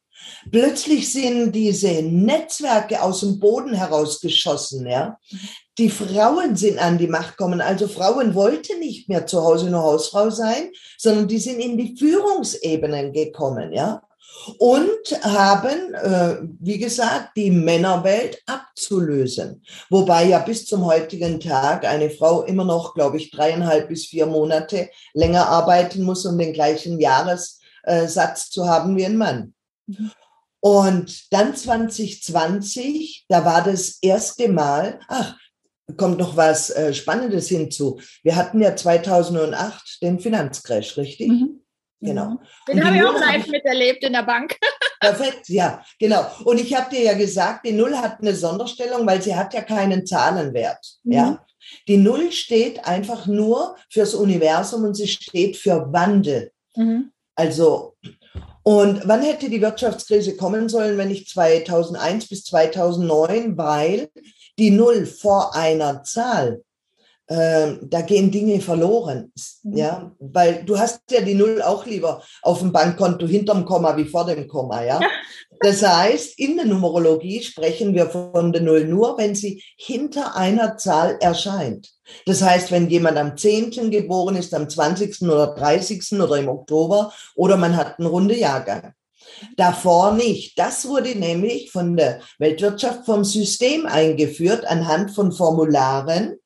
Plötzlich 0.50 1.10
sind 1.12 1.52
diese 1.52 2.02
Netzwerke 2.02 3.00
aus 3.00 3.20
dem 3.20 3.38
Boden 3.38 3.72
herausgeschossen, 3.72 4.86
ja. 4.86 5.18
Die 5.78 5.88
Frauen 5.88 6.56
sind 6.56 6.78
an 6.78 6.98
die 6.98 7.06
Macht 7.06 7.38
gekommen. 7.38 7.60
Also 7.60 7.88
Frauen 7.88 8.34
wollten 8.34 8.80
nicht 8.80 9.08
mehr 9.08 9.26
zu 9.26 9.40
Hause 9.42 9.70
nur 9.70 9.82
Hausfrau 9.82 10.28
sein, 10.28 10.70
sondern 10.98 11.26
die 11.26 11.38
sind 11.38 11.60
in 11.60 11.78
die 11.78 11.96
Führungsebenen 11.96 13.12
gekommen, 13.12 13.72
ja 13.72 14.02
und 14.58 14.88
haben, 15.22 15.94
äh, 15.94 16.36
wie 16.60 16.78
gesagt, 16.78 17.36
die 17.36 17.50
Männerwelt 17.50 18.42
abzulösen. 18.46 19.62
Wobei 19.90 20.24
ja 20.24 20.38
bis 20.38 20.66
zum 20.66 20.84
heutigen 20.84 21.40
Tag 21.40 21.84
eine 21.84 22.10
Frau 22.10 22.42
immer 22.42 22.64
noch, 22.64 22.94
glaube 22.94 23.18
ich, 23.18 23.30
dreieinhalb 23.30 23.88
bis 23.88 24.06
vier 24.06 24.26
Monate 24.26 24.90
länger 25.14 25.48
arbeiten 25.48 26.02
muss, 26.02 26.24
um 26.26 26.38
den 26.38 26.52
gleichen 26.52 26.98
Jahressatz 27.00 28.50
zu 28.50 28.68
haben 28.68 28.96
wie 28.96 29.06
ein 29.06 29.16
Mann. 29.16 29.54
Und 30.60 31.32
dann 31.32 31.56
2020, 31.56 33.26
da 33.28 33.44
war 33.44 33.62
das 33.64 33.98
erste 34.02 34.48
Mal, 34.48 35.00
ach, 35.08 35.36
kommt 35.96 36.18
noch 36.18 36.36
was 36.36 36.70
äh, 36.70 36.94
Spannendes 36.94 37.48
hinzu. 37.48 38.00
Wir 38.22 38.36
hatten 38.36 38.60
ja 38.60 38.76
2008 38.76 39.98
den 40.02 40.20
Finanzcrash, 40.20 40.96
richtig? 40.96 41.28
Mhm. 41.28 41.62
Genau. 42.00 42.30
Mhm. 42.30 42.38
Den 42.68 42.84
habe 42.84 42.96
ich 42.96 43.04
auch 43.04 43.20
live 43.20 43.46
miterlebt 43.48 44.04
in 44.04 44.12
der 44.12 44.22
Bank. 44.22 44.56
Perfekt, 45.00 45.48
ja, 45.48 45.84
genau. 45.98 46.26
Und 46.44 46.60
ich 46.60 46.74
habe 46.74 46.90
dir 46.90 47.02
ja 47.02 47.14
gesagt, 47.14 47.66
die 47.66 47.72
Null 47.72 47.96
hat 47.96 48.20
eine 48.20 48.34
Sonderstellung, 48.34 49.06
weil 49.06 49.20
sie 49.22 49.34
hat 49.34 49.54
ja 49.54 49.62
keinen 49.62 50.06
Zahlenwert. 50.06 50.84
Mhm. 51.04 51.12
Ja. 51.12 51.44
Die 51.88 51.98
Null 51.98 52.32
steht 52.32 52.86
einfach 52.86 53.26
nur 53.26 53.76
fürs 53.90 54.14
Universum 54.14 54.84
und 54.84 54.94
sie 54.94 55.08
steht 55.08 55.56
für 55.56 55.92
Wandel. 55.92 56.52
Mhm. 56.74 57.12
Also, 57.34 57.96
und 58.62 59.06
wann 59.06 59.22
hätte 59.22 59.48
die 59.48 59.62
Wirtschaftskrise 59.62 60.36
kommen 60.36 60.68
sollen, 60.68 60.98
wenn 60.98 61.08
nicht 61.08 61.28
2001 61.28 62.28
bis 62.28 62.44
2009, 62.44 63.56
weil 63.56 64.10
die 64.58 64.70
Null 64.70 65.06
vor 65.06 65.54
einer 65.54 66.02
Zahl 66.02 66.62
äh, 67.30 67.76
da 67.82 68.00
gehen 68.00 68.32
Dinge 68.32 68.60
verloren. 68.60 69.32
Mhm. 69.62 69.76
Ja, 69.76 70.12
weil 70.18 70.64
du 70.64 70.78
hast 70.78 71.02
ja 71.10 71.20
die 71.20 71.34
Null 71.34 71.62
auch 71.62 71.86
lieber 71.86 72.22
auf 72.42 72.58
dem 72.58 72.72
Bankkonto 72.72 73.26
hinterm 73.26 73.64
Komma 73.64 73.96
wie 73.96 74.04
vor 74.04 74.26
dem 74.26 74.46
Komma, 74.46 74.84
ja. 74.84 75.00
Das 75.62 75.86
heißt, 75.86 76.38
in 76.38 76.56
der 76.56 76.64
Numerologie 76.64 77.42
sprechen 77.42 77.92
wir 77.92 78.08
von 78.08 78.50
der 78.50 78.62
Null 78.62 78.86
nur, 78.86 79.18
wenn 79.18 79.34
sie 79.34 79.62
hinter 79.76 80.34
einer 80.34 80.78
Zahl 80.78 81.18
erscheint. 81.20 81.90
Das 82.24 82.40
heißt, 82.40 82.70
wenn 82.70 82.88
jemand 82.88 83.18
am 83.18 83.36
10. 83.36 83.90
geboren 83.90 84.36
ist, 84.36 84.54
am 84.54 84.70
20. 84.70 85.20
oder 85.28 85.48
30. 85.48 86.18
oder 86.18 86.36
im 86.38 86.48
Oktober 86.48 87.12
oder 87.36 87.58
man 87.58 87.76
hat 87.76 87.98
einen 87.98 88.08
runde 88.08 88.38
Jahrgang. 88.38 88.94
Davor 89.58 90.14
nicht. 90.14 90.58
Das 90.58 90.88
wurde 90.88 91.14
nämlich 91.14 91.70
von 91.70 91.94
der 91.94 92.20
Weltwirtschaft 92.38 93.04
vom 93.04 93.22
System 93.22 93.84
eingeführt 93.84 94.64
anhand 94.66 95.10
von 95.10 95.30
Formularen, 95.30 96.39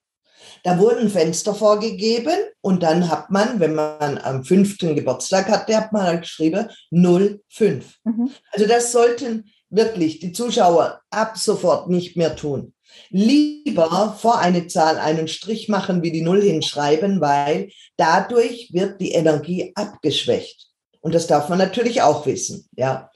da 0.64 0.78
wurden 0.78 1.11
Fenster 1.11 1.54
vorgegeben 1.54 2.37
und 2.62 2.83
dann 2.83 3.11
hat 3.11 3.30
man, 3.30 3.61
wenn 3.61 3.75
man 3.75 4.18
am 4.18 4.44
fünften 4.44 4.97
Geburtstag 4.97 5.49
hatte, 5.49 5.76
hat 5.76 5.92
man 5.92 6.02
halt 6.02 6.23
geschrieben 6.23 6.68
05. 6.90 7.99
Mhm. 8.04 8.30
Also 8.50 8.66
das 8.66 8.90
sollten 8.90 9.44
wirklich 9.68 10.21
die 10.21 10.33
Zuschauer 10.33 11.02
ab 11.11 11.37
sofort 11.37 11.90
nicht 11.90 12.16
mehr 12.16 12.35
tun. 12.35 12.73
lieber 13.11 14.16
vor 14.18 14.38
eine 14.38 14.66
Zahl 14.66 14.99
einen 14.99 15.28
Strich 15.28 15.68
machen, 15.68 16.02
wie 16.02 16.12
die 16.12 16.23
Null 16.23 16.40
hinschreiben, 16.42 17.21
weil 17.21 17.71
dadurch 17.97 18.71
wird 18.73 19.00
die 19.00 19.12
Energie 19.12 19.73
abgeschwächt. 19.75 20.68
Und 21.00 21.14
das 21.14 21.26
darf 21.26 21.49
man 21.49 21.59
natürlich 21.59 22.02
auch 22.02 22.25
wissen, 22.25 22.68
ja. 22.76 23.11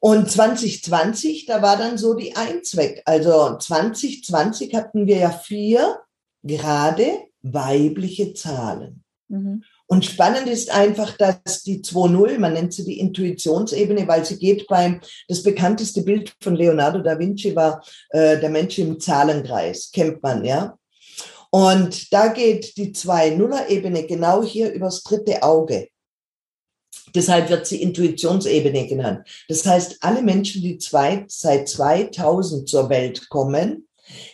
Und 0.00 0.30
2020, 0.30 1.46
da 1.46 1.60
war 1.60 1.76
dann 1.76 1.98
so 1.98 2.14
die 2.14 2.34
Eins 2.34 2.76
weg. 2.76 3.02
Also 3.04 3.56
2020 3.58 4.74
hatten 4.74 5.06
wir 5.06 5.18
ja 5.18 5.30
vier 5.30 5.98
gerade 6.42 7.06
weibliche 7.42 8.34
Zahlen. 8.34 9.04
Mhm. 9.28 9.62
Und 9.86 10.04
spannend 10.04 10.48
ist 10.48 10.70
einfach, 10.70 11.16
dass 11.16 11.62
die 11.62 11.80
2.0, 11.82 12.38
man 12.38 12.52
nennt 12.52 12.74
sie 12.74 12.84
die 12.84 12.98
Intuitionsebene, 12.98 14.06
weil 14.06 14.24
sie 14.24 14.38
geht 14.38 14.66
beim, 14.66 15.00
das 15.28 15.42
bekannteste 15.42 16.02
Bild 16.02 16.34
von 16.42 16.56
Leonardo 16.56 17.00
da 17.00 17.18
Vinci 17.18 17.56
war 17.56 17.82
äh, 18.10 18.38
der 18.38 18.50
Mensch 18.50 18.78
im 18.78 19.00
Zahlenkreis, 19.00 19.90
kennt 19.92 20.22
man, 20.22 20.44
ja. 20.44 20.76
Und 21.50 22.12
da 22.12 22.28
geht 22.28 22.76
die 22.76 22.92
2.0er-Ebene 22.92 24.06
genau 24.06 24.42
hier 24.42 24.70
übers 24.72 25.02
dritte 25.02 25.42
Auge. 25.42 25.88
Deshalb 27.14 27.48
wird 27.48 27.66
sie 27.66 27.80
Intuitionsebene 27.80 28.86
genannt. 28.86 29.26
Das 29.48 29.64
heißt, 29.64 29.96
alle 30.00 30.20
Menschen, 30.20 30.60
die 30.60 30.76
zwei, 30.76 31.24
seit 31.28 31.68
2000 31.68 32.68
zur 32.68 32.90
Welt 32.90 33.30
kommen, 33.30 33.87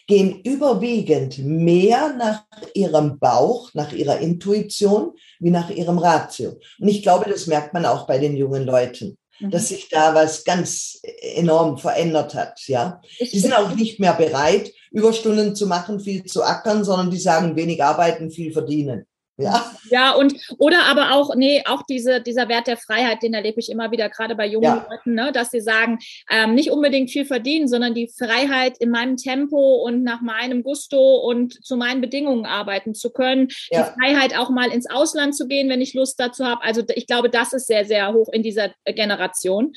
gehen 0.07 0.40
überwiegend 0.43 1.38
mehr 1.38 2.14
nach 2.16 2.45
ihrem 2.75 3.19
Bauch, 3.19 3.73
nach 3.75 3.93
ihrer 3.93 4.19
Intuition, 4.19 5.12
wie 5.40 5.50
nach 5.50 5.71
ihrem 5.71 5.99
Ratio. 5.99 6.59
Und 6.78 6.88
ich 6.88 7.02
glaube, 7.02 7.31
das 7.31 7.47
merkt 7.47 7.75
man 7.75 7.87
auch 7.87 8.07
bei 8.07 8.19
den 8.19 8.37
jungen 8.37 8.64
Leuten, 8.64 9.16
mhm. 9.40 9.50
dass 9.50 9.69
sich 9.69 9.88
da 9.88 10.14
was 10.14 10.45
ganz 10.45 11.00
enorm 11.35 11.78
verändert 11.78 12.35
hat, 12.35 12.61
ja. 12.66 13.00
Die 13.21 13.38
sind 13.38 13.54
auch 13.54 13.75
nicht 13.75 14.00
mehr 14.00 14.14
bereit, 14.14 14.73
Überstunden 14.90 15.57
zu 15.57 15.66
machen, 15.66 16.00
viel 16.00 16.25
zu 16.25 16.43
ackern, 16.43 16.85
sondern 16.85 17.11
die 17.11 17.19
sagen, 17.19 17.57
wenig 17.57 17.83
arbeiten, 17.83 18.31
viel 18.31 18.52
verdienen. 18.52 19.07
Ja. 19.36 19.68
ja, 19.90 20.12
und 20.12 20.34
oder 20.58 20.84
aber 20.84 21.12
auch, 21.12 21.34
nee, 21.34 21.60
auch 21.66 21.82
diese, 21.82 22.20
dieser 22.20 22.48
Wert 22.48 22.68
der 22.68 22.76
Freiheit, 22.76 23.20
den 23.24 23.34
erlebe 23.34 23.58
ich 23.58 23.68
immer 23.68 23.90
wieder, 23.90 24.08
gerade 24.08 24.36
bei 24.36 24.46
jungen 24.46 24.64
ja. 24.64 24.86
Leuten, 24.88 25.14
ne, 25.14 25.32
dass 25.32 25.50
sie 25.50 25.60
sagen, 25.60 25.98
ähm, 26.30 26.54
nicht 26.54 26.70
unbedingt 26.70 27.10
viel 27.10 27.24
verdienen, 27.24 27.66
sondern 27.66 27.94
die 27.94 28.08
Freiheit 28.16 28.78
in 28.78 28.90
meinem 28.90 29.16
Tempo 29.16 29.82
und 29.84 30.04
nach 30.04 30.20
meinem 30.20 30.62
Gusto 30.62 31.16
und 31.16 31.64
zu 31.64 31.76
meinen 31.76 32.00
Bedingungen 32.00 32.46
arbeiten 32.46 32.94
zu 32.94 33.10
können. 33.10 33.48
Ja. 33.70 33.82
Die 33.82 34.00
Freiheit 34.00 34.38
auch 34.38 34.50
mal 34.50 34.70
ins 34.70 34.88
Ausland 34.88 35.34
zu 35.34 35.48
gehen, 35.48 35.68
wenn 35.68 35.80
ich 35.80 35.94
Lust 35.94 36.20
dazu 36.20 36.44
habe. 36.44 36.62
Also 36.62 36.82
ich 36.94 37.08
glaube, 37.08 37.28
das 37.28 37.52
ist 37.52 37.66
sehr, 37.66 37.84
sehr 37.84 38.12
hoch 38.12 38.28
in 38.32 38.44
dieser 38.44 38.70
Generation. 38.84 39.72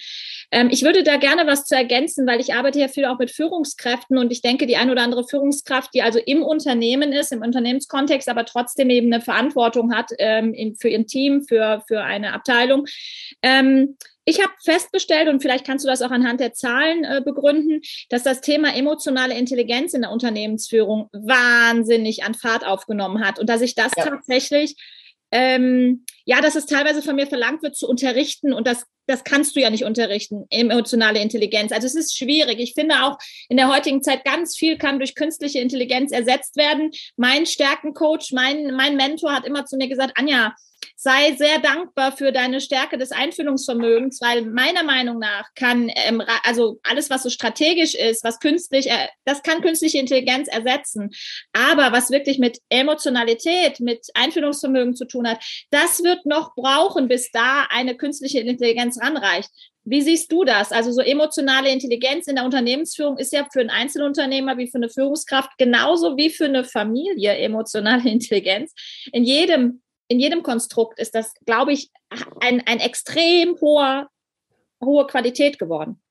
Ähm, 0.51 0.69
ich 0.69 0.83
würde 0.83 1.01
da 1.01 1.17
gerne 1.17 1.47
was 1.47 1.65
zu 1.65 1.75
ergänzen, 1.75 2.27
weil 2.27 2.39
ich 2.39 2.53
arbeite 2.53 2.79
ja 2.79 2.89
viel 2.89 3.05
auch 3.05 3.17
mit 3.17 3.31
Führungskräften 3.31 4.19
und 4.19 4.31
ich 4.31 4.43
denke, 4.43 4.67
die 4.67 4.77
ein 4.77 4.91
oder 4.91 5.01
andere 5.01 5.27
Führungskraft, 5.27 5.95
die 5.95 6.03
also 6.03 6.19
im 6.19 6.43
Unternehmen 6.43 7.11
ist, 7.11 7.31
im 7.31 7.41
Unternehmenskontext, 7.41 8.29
aber 8.29 8.45
trotzdem 8.45 8.91
eben 8.91 9.11
eine 9.11 9.23
Verantwortung 9.23 9.46
Verantwortung 9.51 9.93
hat 9.93 10.11
ähm, 10.19 10.53
in, 10.53 10.75
für 10.75 10.89
ihr 10.89 11.05
Team, 11.05 11.43
für, 11.43 11.83
für 11.87 12.01
eine 12.01 12.33
Abteilung. 12.33 12.85
Ähm, 13.41 13.97
ich 14.25 14.41
habe 14.41 14.51
festgestellt, 14.63 15.29
und 15.29 15.41
vielleicht 15.41 15.65
kannst 15.65 15.85
du 15.85 15.89
das 15.89 16.01
auch 16.01 16.11
anhand 16.11 16.41
der 16.41 16.53
Zahlen 16.53 17.05
äh, 17.05 17.21
begründen, 17.23 17.81
dass 18.09 18.23
das 18.23 18.41
Thema 18.41 18.75
emotionale 18.75 19.37
Intelligenz 19.37 19.93
in 19.93 20.01
der 20.01 20.11
Unternehmensführung 20.11 21.09
wahnsinnig 21.13 22.23
an 22.23 22.33
Fahrt 22.33 22.65
aufgenommen 22.65 23.25
hat 23.25 23.39
und 23.39 23.49
dass 23.49 23.61
ich 23.61 23.73
das 23.73 23.91
ja. 23.95 24.03
tatsächlich 24.03 24.75
ähm, 25.31 26.03
ja, 26.27 26.41
dass 26.41 26.55
es 26.55 26.65
teilweise 26.65 27.01
von 27.01 27.15
mir 27.15 27.25
verlangt 27.25 27.63
wird 27.63 27.77
zu 27.77 27.87
unterrichten 27.87 28.51
und 28.51 28.67
das, 28.67 28.83
das 29.07 29.23
kannst 29.23 29.55
du 29.55 29.61
ja 29.61 29.69
nicht 29.69 29.85
unterrichten, 29.85 30.45
emotionale 30.49 31.21
Intelligenz. 31.21 31.71
Also 31.71 31.87
es 31.87 31.95
ist 31.95 32.17
schwierig. 32.17 32.59
Ich 32.59 32.73
finde 32.73 33.05
auch 33.05 33.17
in 33.47 33.55
der 33.55 33.73
heutigen 33.73 34.03
Zeit 34.03 34.25
ganz 34.25 34.57
viel 34.57 34.77
kann 34.77 34.99
durch 34.99 35.15
künstliche 35.15 35.59
Intelligenz 35.59 36.11
ersetzt 36.11 36.57
werden. 36.57 36.91
Mein 37.15 37.45
Stärkencoach, 37.45 38.33
mein, 38.33 38.75
mein 38.75 38.97
Mentor 38.97 39.33
hat 39.33 39.45
immer 39.45 39.65
zu 39.65 39.77
mir 39.77 39.87
gesagt, 39.87 40.17
Anja, 40.17 40.53
sei 40.95 41.35
sehr 41.35 41.59
dankbar 41.59 42.11
für 42.11 42.31
deine 42.31 42.59
Stärke 42.59 42.97
des 42.97 43.11
Einfühlungsvermögens, 43.11 44.19
weil 44.21 44.45
meiner 44.45 44.83
Meinung 44.83 45.19
nach 45.19 45.47
kann, 45.55 45.91
ähm, 45.95 46.23
also 46.43 46.79
alles, 46.83 47.09
was 47.09 47.23
so 47.23 47.29
strategisch 47.29 47.93
ist, 47.93 48.23
was 48.23 48.39
künstlich, 48.39 48.89
äh, 48.89 49.07
das 49.25 49.43
kann 49.43 49.61
künstliche 49.61 49.99
Intelligenz 49.99 50.47
ersetzen. 50.47 51.11
Aber 51.53 51.91
was 51.91 52.09
wirklich 52.09 52.39
mit 52.39 52.59
Emotionalität, 52.69 53.79
mit 53.79 54.07
Einfühlungsvermögen 54.13 54.95
zu 54.95 55.05
tun 55.05 55.27
hat, 55.27 55.43
das 55.69 56.03
wird 56.03 56.16
noch 56.25 56.55
brauchen, 56.55 57.07
bis 57.07 57.31
da 57.31 57.65
eine 57.69 57.95
künstliche 57.95 58.39
Intelligenz 58.39 58.99
ranreicht. 59.01 59.49
Wie 59.83 60.01
siehst 60.01 60.31
du 60.31 60.43
das? 60.43 60.71
Also 60.71 60.91
so 60.91 61.01
emotionale 61.01 61.71
Intelligenz 61.71 62.27
in 62.27 62.35
der 62.35 62.45
Unternehmensführung 62.45 63.17
ist 63.17 63.31
ja 63.31 63.47
für 63.51 63.61
einen 63.61 63.69
Einzelunternehmer 63.69 64.57
wie 64.57 64.69
für 64.69 64.77
eine 64.77 64.89
Führungskraft 64.89 65.51
genauso 65.57 66.17
wie 66.17 66.29
für 66.29 66.45
eine 66.45 66.63
Familie 66.63 67.35
emotionale 67.37 68.09
Intelligenz 68.09 68.73
in 69.11 69.23
jedem 69.23 69.81
in 70.07 70.19
jedem 70.19 70.43
Konstrukt 70.43 70.99
ist 70.99 71.15
das, 71.15 71.33
glaube 71.45 71.73
ich, 71.73 71.91
ein, 72.39 72.63
ein 72.65 72.79
extrem 72.79 73.59
hoher, 73.59 74.09
hohe 74.83 75.05
Qualität 75.07 75.59
geworden. 75.59 76.01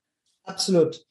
Absolut. 0.42 1.04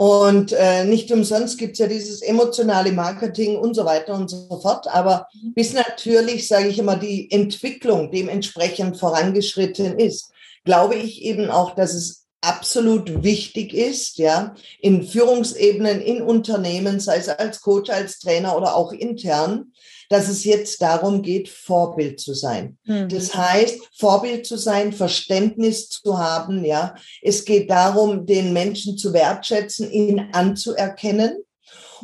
Und 0.00 0.52
äh, 0.52 0.84
nicht 0.86 1.12
umsonst 1.12 1.58
gibt 1.58 1.74
es 1.74 1.78
ja 1.78 1.86
dieses 1.86 2.22
emotionale 2.22 2.90
Marketing 2.90 3.58
und 3.58 3.74
so 3.74 3.84
weiter 3.84 4.14
und 4.14 4.30
so 4.30 4.58
fort. 4.58 4.88
Aber 4.88 5.28
mhm. 5.34 5.52
bis 5.52 5.74
natürlich, 5.74 6.48
sage 6.48 6.68
ich 6.68 6.78
immer, 6.78 6.96
die 6.96 7.30
Entwicklung 7.30 8.10
dementsprechend 8.10 8.96
vorangeschritten 8.96 9.98
ist, 9.98 10.32
glaube 10.64 10.94
ich 10.94 11.20
eben 11.20 11.50
auch, 11.50 11.74
dass 11.74 11.92
es 11.92 12.24
absolut 12.40 13.22
wichtig 13.22 13.74
ist, 13.74 14.16
ja, 14.16 14.54
in 14.80 15.06
Führungsebenen, 15.06 16.00
in 16.00 16.22
Unternehmen, 16.22 16.98
sei 16.98 17.18
es 17.18 17.28
als 17.28 17.60
Coach, 17.60 17.90
als 17.90 18.20
Trainer 18.20 18.56
oder 18.56 18.76
auch 18.76 18.92
intern, 18.92 19.70
dass 20.10 20.28
es 20.28 20.44
jetzt 20.44 20.82
darum 20.82 21.22
geht, 21.22 21.48
Vorbild 21.48 22.20
zu 22.20 22.34
sein. 22.34 22.76
Mhm. 22.84 23.08
Das 23.08 23.34
heißt, 23.34 23.78
Vorbild 23.96 24.44
zu 24.44 24.58
sein, 24.58 24.92
Verständnis 24.92 25.88
zu 25.88 26.18
haben, 26.18 26.64
ja. 26.64 26.94
Es 27.22 27.44
geht 27.44 27.70
darum, 27.70 28.26
den 28.26 28.52
Menschen 28.52 28.98
zu 28.98 29.12
wertschätzen, 29.12 29.90
ihn 29.90 30.28
anzuerkennen 30.32 31.38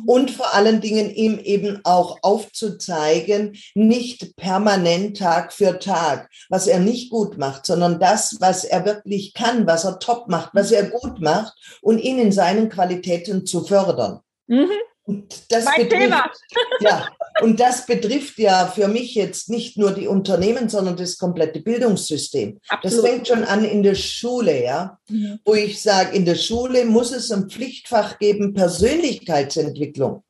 und 0.05 0.31
vor 0.31 0.53
allen 0.53 0.79
Dingen 0.79 1.09
ihm 1.09 1.39
eben 1.39 1.81
auch 1.83 2.19
aufzuzeigen, 2.21 3.57
nicht 3.75 4.35
permanent 4.37 5.17
Tag 5.17 5.51
für 5.51 5.79
Tag, 5.79 6.29
was 6.49 6.67
er 6.67 6.79
nicht 6.79 7.11
gut 7.11 7.37
macht, 7.37 7.65
sondern 7.65 7.99
das, 7.99 8.37
was 8.39 8.63
er 8.63 8.85
wirklich 8.85 9.33
kann, 9.33 9.67
was 9.67 9.83
er 9.83 9.99
top 9.99 10.29
macht, 10.29 10.51
was 10.53 10.71
er 10.71 10.83
gut 10.89 11.19
macht 11.19 11.53
und 11.81 11.99
ihn 11.99 12.19
in 12.19 12.31
seinen 12.31 12.69
Qualitäten 12.69 13.45
zu 13.45 13.63
fördern. 13.63 14.19
Mhm. 14.47 14.69
Und 15.07 15.49
das 15.49 15.63
mein 15.63 15.83
betrifft, 15.83 16.01
Thema. 16.01 16.31
ja, 16.81 17.07
und 17.41 17.57
das 17.61 17.85
betrifft 17.85 18.37
ja 18.39 18.67
für 18.67 18.89
mich 18.89 19.15
jetzt 19.15 19.49
nicht 19.49 19.77
nur 19.77 19.91
die 19.91 20.05
Unternehmen, 20.05 20.67
sondern 20.67 20.97
das 20.97 21.17
komplette 21.17 21.61
Bildungssystem. 21.61 22.59
Absolut. 22.67 23.05
Das 23.05 23.09
fängt 23.09 23.27
schon 23.29 23.45
an 23.45 23.63
in 23.63 23.83
der 23.83 23.95
Schule, 23.95 24.61
ja, 24.61 24.99
mhm. 25.07 25.39
wo 25.45 25.53
ich 25.53 25.81
sage, 25.81 26.13
in 26.13 26.25
der 26.25 26.35
Schule 26.35 26.83
muss 26.83 27.13
es 27.13 27.31
ein 27.31 27.49
Pflichtfach 27.49 28.19
geben, 28.19 28.53
Persönlichkeitsentwicklung. 28.53 30.23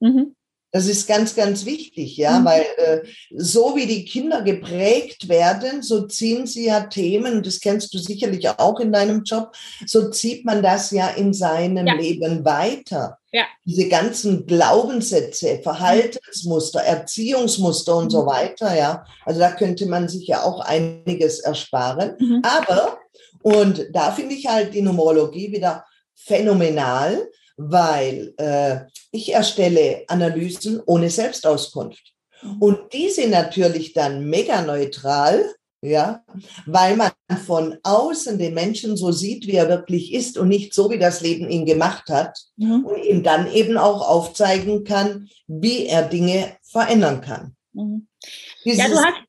Mhm. 0.00 0.34
Das 0.72 0.86
ist 0.86 1.06
ganz, 1.06 1.36
ganz 1.36 1.64
wichtig, 1.64 2.16
ja, 2.16 2.40
mhm. 2.40 2.44
weil 2.44 2.66
äh, 2.76 3.00
so 3.30 3.76
wie 3.76 3.86
die 3.86 4.04
Kinder 4.04 4.42
geprägt 4.42 5.28
werden, 5.28 5.82
so 5.82 6.08
ziehen 6.08 6.46
sie 6.48 6.66
ja 6.66 6.80
Themen, 6.80 7.44
das 7.44 7.60
kennst 7.60 7.94
du 7.94 7.98
sicherlich 7.98 8.48
auch 8.48 8.80
in 8.80 8.92
deinem 8.92 9.22
Job, 9.22 9.54
so 9.86 10.10
zieht 10.10 10.44
man 10.44 10.60
das 10.60 10.90
ja 10.90 11.08
in 11.10 11.32
seinem 11.32 11.86
ja. 11.86 11.94
Leben 11.94 12.44
weiter. 12.44 13.17
Ja. 13.30 13.44
Diese 13.64 13.88
ganzen 13.88 14.46
Glaubenssätze, 14.46 15.60
Verhaltensmuster, 15.62 16.80
Erziehungsmuster 16.80 17.96
und 17.96 18.06
mhm. 18.06 18.10
so 18.10 18.26
weiter, 18.26 18.74
ja. 18.76 19.04
Also 19.24 19.40
da 19.40 19.50
könnte 19.50 19.86
man 19.86 20.08
sich 20.08 20.26
ja 20.26 20.42
auch 20.42 20.60
einiges 20.60 21.40
ersparen. 21.40 22.16
Mhm. 22.18 22.42
Aber, 22.42 22.98
und 23.42 23.86
da 23.92 24.12
finde 24.12 24.34
ich 24.34 24.46
halt 24.46 24.72
die 24.72 24.82
Numerologie 24.82 25.52
wieder 25.52 25.84
phänomenal, 26.14 27.28
weil 27.56 28.32
äh, 28.38 28.80
ich 29.10 29.32
erstelle 29.32 30.04
Analysen 30.08 30.80
ohne 30.86 31.10
Selbstauskunft. 31.10 32.14
Mhm. 32.42 32.62
Und 32.62 32.92
die 32.92 33.10
sind 33.10 33.30
natürlich 33.30 33.92
dann 33.92 34.24
mega 34.30 34.62
neutral, 34.62 35.54
ja, 35.80 36.24
weil 36.66 36.96
man 36.96 37.10
von 37.46 37.76
außen 37.82 38.38
den 38.38 38.54
Menschen 38.54 38.96
so 38.96 39.12
sieht, 39.12 39.46
wie 39.46 39.52
er 39.52 39.68
wirklich 39.68 40.12
ist 40.12 40.36
und 40.36 40.48
nicht 40.48 40.74
so, 40.74 40.90
wie 40.90 40.98
das 40.98 41.20
Leben 41.20 41.48
ihn 41.48 41.66
gemacht 41.66 42.08
hat 42.08 42.36
mhm. 42.56 42.84
und 42.84 43.04
ihm 43.04 43.22
dann 43.22 43.50
eben 43.52 43.76
auch 43.78 44.06
aufzeigen 44.08 44.84
kann, 44.84 45.28
wie 45.46 45.86
er 45.86 46.02
Dinge 46.02 46.56
verändern 46.62 47.20
kann. 47.20 47.54
Mhm. 47.72 48.08
ja, 48.64 48.88
du 48.88 48.96
hast, 48.96 49.27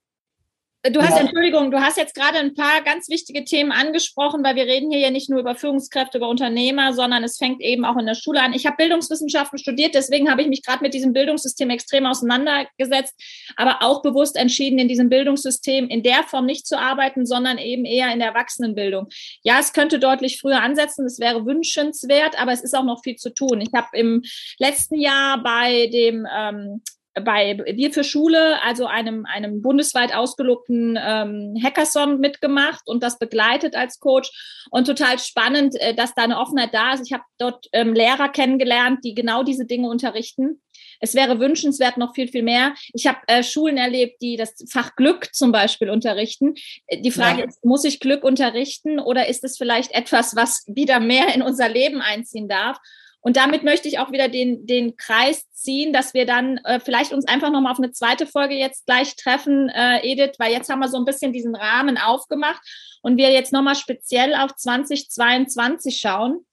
Du 0.84 1.02
hast, 1.02 1.16
ja. 1.16 1.20
Entschuldigung, 1.20 1.72
du 1.72 1.82
hast 1.82 1.98
jetzt 1.98 2.16
gerade 2.16 2.38
ein 2.38 2.54
paar 2.54 2.82
ganz 2.86 3.10
wichtige 3.10 3.44
Themen 3.44 3.74
angesprochen, 3.74 4.46
weil 4.46 4.56
wir 4.56 4.64
reden 4.64 4.90
hier 4.90 5.02
ja 5.02 5.12
nicht 5.12 5.30
nur 5.30 5.42
über 5.42 5.54
Führungskräfte, 5.54 6.20
über 6.20 6.30
Unternehmer, 6.30 6.94
sondern 6.94 7.22
es 7.22 7.38
fängt 7.38 7.60
eben 7.60 7.84
auch 7.84 7.98
in 7.98 8.06
der 8.06 8.16
Schule 8.16 8.42
an. 8.42 8.54
Ich 8.54 8.66
habe 8.66 8.78
Bildungswissenschaften 8.78 9.60
studiert, 9.60 9.94
deswegen 9.94 10.32
habe 10.32 10.42
ich 10.42 10.48
mich 10.48 10.64
gerade 10.64 10.82
mit 10.82 10.94
diesem 10.94 11.12
Bildungssystem 11.12 11.70
extrem 11.70 12.06
auseinandergesetzt, 12.06 13.14
aber 13.58 13.80
auch 13.82 14.02
bewusst 14.02 14.38
entschieden, 14.38 14.80
in 14.80 14.88
diesem 14.88 15.10
Bildungssystem 15.10 15.90
in 15.90 16.02
der 16.02 16.24
Form 16.24 16.46
nicht 16.46 16.66
zu 16.66 16.80
arbeiten, 16.80 17.26
sondern 17.26 17.58
eben 17.58 17.84
eher 17.84 18.14
in 18.14 18.20
der 18.20 18.30
Erwachsenenbildung. 18.30 19.10
Ja, 19.44 19.60
es 19.60 19.74
könnte 19.74 20.00
deutlich 20.00 20.40
früher 20.40 20.62
ansetzen, 20.62 21.06
es 21.06 21.20
wäre 21.20 21.46
wünschenswert, 21.46 22.42
aber 22.42 22.54
es 22.54 22.62
ist 22.62 22.74
auch 22.74 22.86
noch 22.86 23.04
viel 23.04 23.18
zu 23.18 23.34
tun. 23.34 23.60
Ich 23.60 23.74
habe 23.74 23.90
im 23.98 24.22
letzten 24.60 24.96
Jahr 24.96 25.44
bei 25.44 25.88
dem 25.88 26.26
ähm, 26.34 26.82
bei 27.16 27.62
Wir 27.74 27.92
für 27.92 28.04
Schule, 28.04 28.62
also 28.62 28.86
einem, 28.86 29.26
einem 29.26 29.62
bundesweit 29.62 30.14
ausgelobten 30.14 30.98
ähm, 31.02 31.56
Hackathon 31.62 32.20
mitgemacht 32.20 32.88
und 32.88 33.04
das 33.04 33.18
begleitet 33.18 33.76
als 33.76 34.00
Coach. 34.00 34.32
Und 34.72 34.86
total 34.86 35.20
spannend, 35.20 35.76
äh, 35.80 35.94
dass 35.94 36.14
da 36.14 36.24
eine 36.24 36.38
Offenheit 36.38 36.74
da 36.74 36.94
ist. 36.94 37.06
Ich 37.06 37.14
habe 37.14 37.24
dort 37.38 37.68
ähm, 37.74 37.94
Lehrer 37.94 38.30
kennengelernt, 38.30 39.04
die 39.04 39.16
genau 39.16 39.44
diese 39.44 39.66
Dinge 39.66 39.90
unterrichten. 39.90 40.62
Es 41.00 41.16
wäre 41.16 41.40
wünschenswert 41.40 41.98
noch 41.98 42.14
viel, 42.14 42.28
viel 42.28 42.44
mehr. 42.44 42.74
Ich 42.94 43.08
habe 43.08 43.20
äh, 43.28 43.44
Schulen 43.44 43.78
erlebt, 43.78 44.22
die 44.22 44.36
das 44.36 44.66
Fach 44.70 44.96
Glück 44.96 45.34
zum 45.34 45.52
Beispiel 45.52 45.90
unterrichten. 45.90 46.56
Äh, 46.88 47.02
die 47.02 47.12
Frage 47.12 47.42
ja. 47.42 47.48
ist, 47.48 47.64
muss 47.64 47.84
ich 47.86 48.00
Glück 48.00 48.24
unterrichten 48.24 49.00
oder 49.00 49.28
ist 49.28 49.44
es 49.44 49.58
vielleicht 49.58 49.92
etwas, 49.94 50.36
was 50.36 50.64
wieder 50.68 51.00
mehr 51.00 51.34
in 51.34 51.42
unser 51.42 51.70
Leben 51.70 52.02
einziehen 52.02 52.48
darf? 52.48 52.78
Und 53.22 53.36
damit 53.36 53.64
möchte 53.64 53.88
ich 53.88 54.00
auch 54.00 54.12
wieder 54.12 54.30
den, 54.30 54.66
den 54.66 54.96
Kreis 54.96 55.50
ziehen, 55.52 55.92
dass 55.92 56.14
wir 56.14 56.26
dann 56.26 56.58
äh, 56.60 56.80
vielleicht 56.80 57.12
uns 57.12 57.28
einfach 57.28 57.52
nochmal 57.52 57.74
auf 57.74 57.80
eine 57.80 57.92
zweite 57.92 58.26
Folge 58.26 58.56
jetzt 58.56 58.86
gleich 58.86 59.16
treffen, 59.16 59.70
äh, 59.70 60.00
Edith, 60.04 60.36
weil 60.40 60.54
jetzt 60.54 60.70
haben 60.70 60.80
wir 60.80 60.88
so 60.88 60.98
ein 60.98 61.06
bisschen 61.06 61.34
diesen 61.34 61.56
Rahmen 61.56 61.98
aufgemacht 61.98 62.62
und 63.02 63.18
wir 63.18 63.32
jetzt 63.32 63.52
nochmal 63.52 63.76
speziell 63.76 64.36
auf 64.36 64.56
2022 64.56 66.00
schauen, 66.00 66.46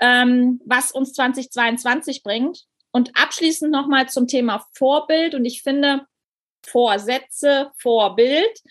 ähm, 0.00 0.60
was 0.64 0.92
uns 0.92 1.12
2022 1.12 2.22
bringt. 2.22 2.60
Und 2.92 3.10
abschließend 3.14 3.70
nochmal 3.70 4.08
zum 4.08 4.26
Thema 4.26 4.64
Vorbild. 4.72 5.34
Und 5.34 5.44
ich 5.44 5.62
finde, 5.62 6.06
Vorsätze, 6.66 7.70
Vorbild. 7.78 8.62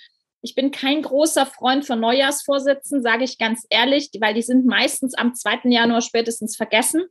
Ich 0.42 0.56
bin 0.56 0.72
kein 0.72 1.02
großer 1.02 1.46
Freund 1.46 1.86
von 1.86 2.00
Neujahrsvorsätzen, 2.00 3.02
sage 3.02 3.24
ich 3.24 3.38
ganz 3.38 3.66
ehrlich, 3.70 4.10
weil 4.20 4.34
die 4.34 4.42
sind 4.42 4.66
meistens 4.66 5.16
am 5.16 5.34
2. 5.34 5.62
Januar 5.66 6.02
spätestens 6.02 6.56
vergessen. 6.56 7.06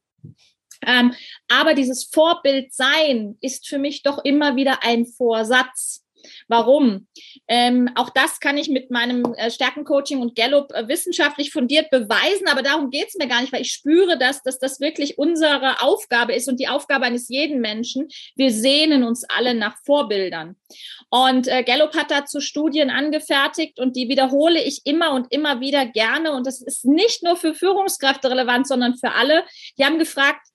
Ähm, 0.86 1.14
aber 1.48 1.74
dieses 1.74 2.04
Vorbild 2.04 2.74
sein 2.74 3.36
ist 3.40 3.68
für 3.68 3.78
mich 3.78 4.02
doch 4.02 4.24
immer 4.24 4.56
wieder 4.56 4.82
ein 4.82 5.06
Vorsatz. 5.06 6.03
Warum? 6.48 7.06
Ähm, 7.48 7.90
auch 7.94 8.10
das 8.10 8.40
kann 8.40 8.56
ich 8.58 8.68
mit 8.68 8.90
meinem 8.90 9.34
äh, 9.34 9.50
Stärkencoaching 9.50 10.20
und 10.20 10.34
Gallup 10.36 10.72
äh, 10.72 10.88
wissenschaftlich 10.88 11.52
fundiert 11.52 11.90
beweisen, 11.90 12.48
aber 12.48 12.62
darum 12.62 12.90
geht 12.90 13.08
es 13.08 13.14
mir 13.14 13.28
gar 13.28 13.40
nicht, 13.40 13.52
weil 13.52 13.62
ich 13.62 13.72
spüre, 13.72 14.18
dass, 14.18 14.42
dass 14.42 14.58
das 14.58 14.80
wirklich 14.80 15.18
unsere 15.18 15.80
Aufgabe 15.82 16.34
ist 16.34 16.48
und 16.48 16.60
die 16.60 16.68
Aufgabe 16.68 17.06
eines 17.06 17.28
jeden 17.28 17.60
Menschen. 17.60 18.08
Wir 18.36 18.50
sehnen 18.50 19.04
uns 19.04 19.24
alle 19.24 19.54
nach 19.54 19.76
Vorbildern. 19.84 20.56
Und 21.10 21.48
äh, 21.48 21.62
Gallup 21.62 21.94
hat 21.94 22.10
dazu 22.10 22.40
Studien 22.40 22.90
angefertigt 22.90 23.78
und 23.78 23.96
die 23.96 24.08
wiederhole 24.08 24.62
ich 24.62 24.82
immer 24.84 25.12
und 25.12 25.32
immer 25.32 25.60
wieder 25.60 25.86
gerne. 25.86 26.32
Und 26.32 26.46
das 26.46 26.60
ist 26.60 26.84
nicht 26.84 27.22
nur 27.22 27.36
für 27.36 27.54
Führungskräfte 27.54 28.30
relevant, 28.30 28.66
sondern 28.66 28.96
für 28.96 29.12
alle. 29.12 29.44
Die 29.78 29.84
haben 29.84 29.98
gefragt, 29.98 30.46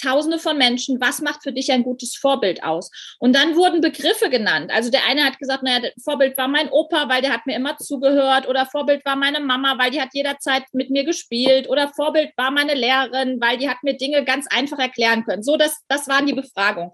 Tausende 0.00 0.38
von 0.38 0.56
Menschen, 0.56 1.00
was 1.00 1.20
macht 1.20 1.42
für 1.42 1.52
dich 1.52 1.70
ein 1.72 1.82
gutes 1.82 2.16
Vorbild 2.16 2.62
aus? 2.62 2.90
Und 3.18 3.34
dann 3.34 3.56
wurden 3.56 3.80
Begriffe 3.80 4.30
genannt. 4.30 4.70
Also 4.72 4.90
der 4.90 5.06
eine 5.06 5.24
hat 5.24 5.38
gesagt, 5.38 5.62
naja, 5.62 5.90
Vorbild 6.02 6.36
war 6.36 6.48
mein 6.48 6.70
Opa, 6.70 7.08
weil 7.08 7.22
der 7.22 7.32
hat 7.32 7.46
mir 7.46 7.56
immer 7.56 7.76
zugehört. 7.76 8.48
Oder 8.48 8.66
Vorbild 8.66 9.04
war 9.04 9.16
meine 9.16 9.40
Mama, 9.40 9.78
weil 9.78 9.90
die 9.90 10.00
hat 10.00 10.10
jederzeit 10.12 10.64
mit 10.72 10.90
mir 10.90 11.04
gespielt. 11.04 11.68
Oder 11.68 11.88
Vorbild 11.88 12.32
war 12.36 12.50
meine 12.50 12.74
Lehrerin, 12.74 13.40
weil 13.40 13.58
die 13.58 13.68
hat 13.68 13.82
mir 13.82 13.94
Dinge 13.94 14.24
ganz 14.24 14.46
einfach 14.50 14.78
erklären 14.78 15.24
können. 15.24 15.42
So, 15.42 15.56
das, 15.56 15.76
das 15.88 16.08
waren 16.08 16.26
die 16.26 16.34
Befragungen. 16.34 16.92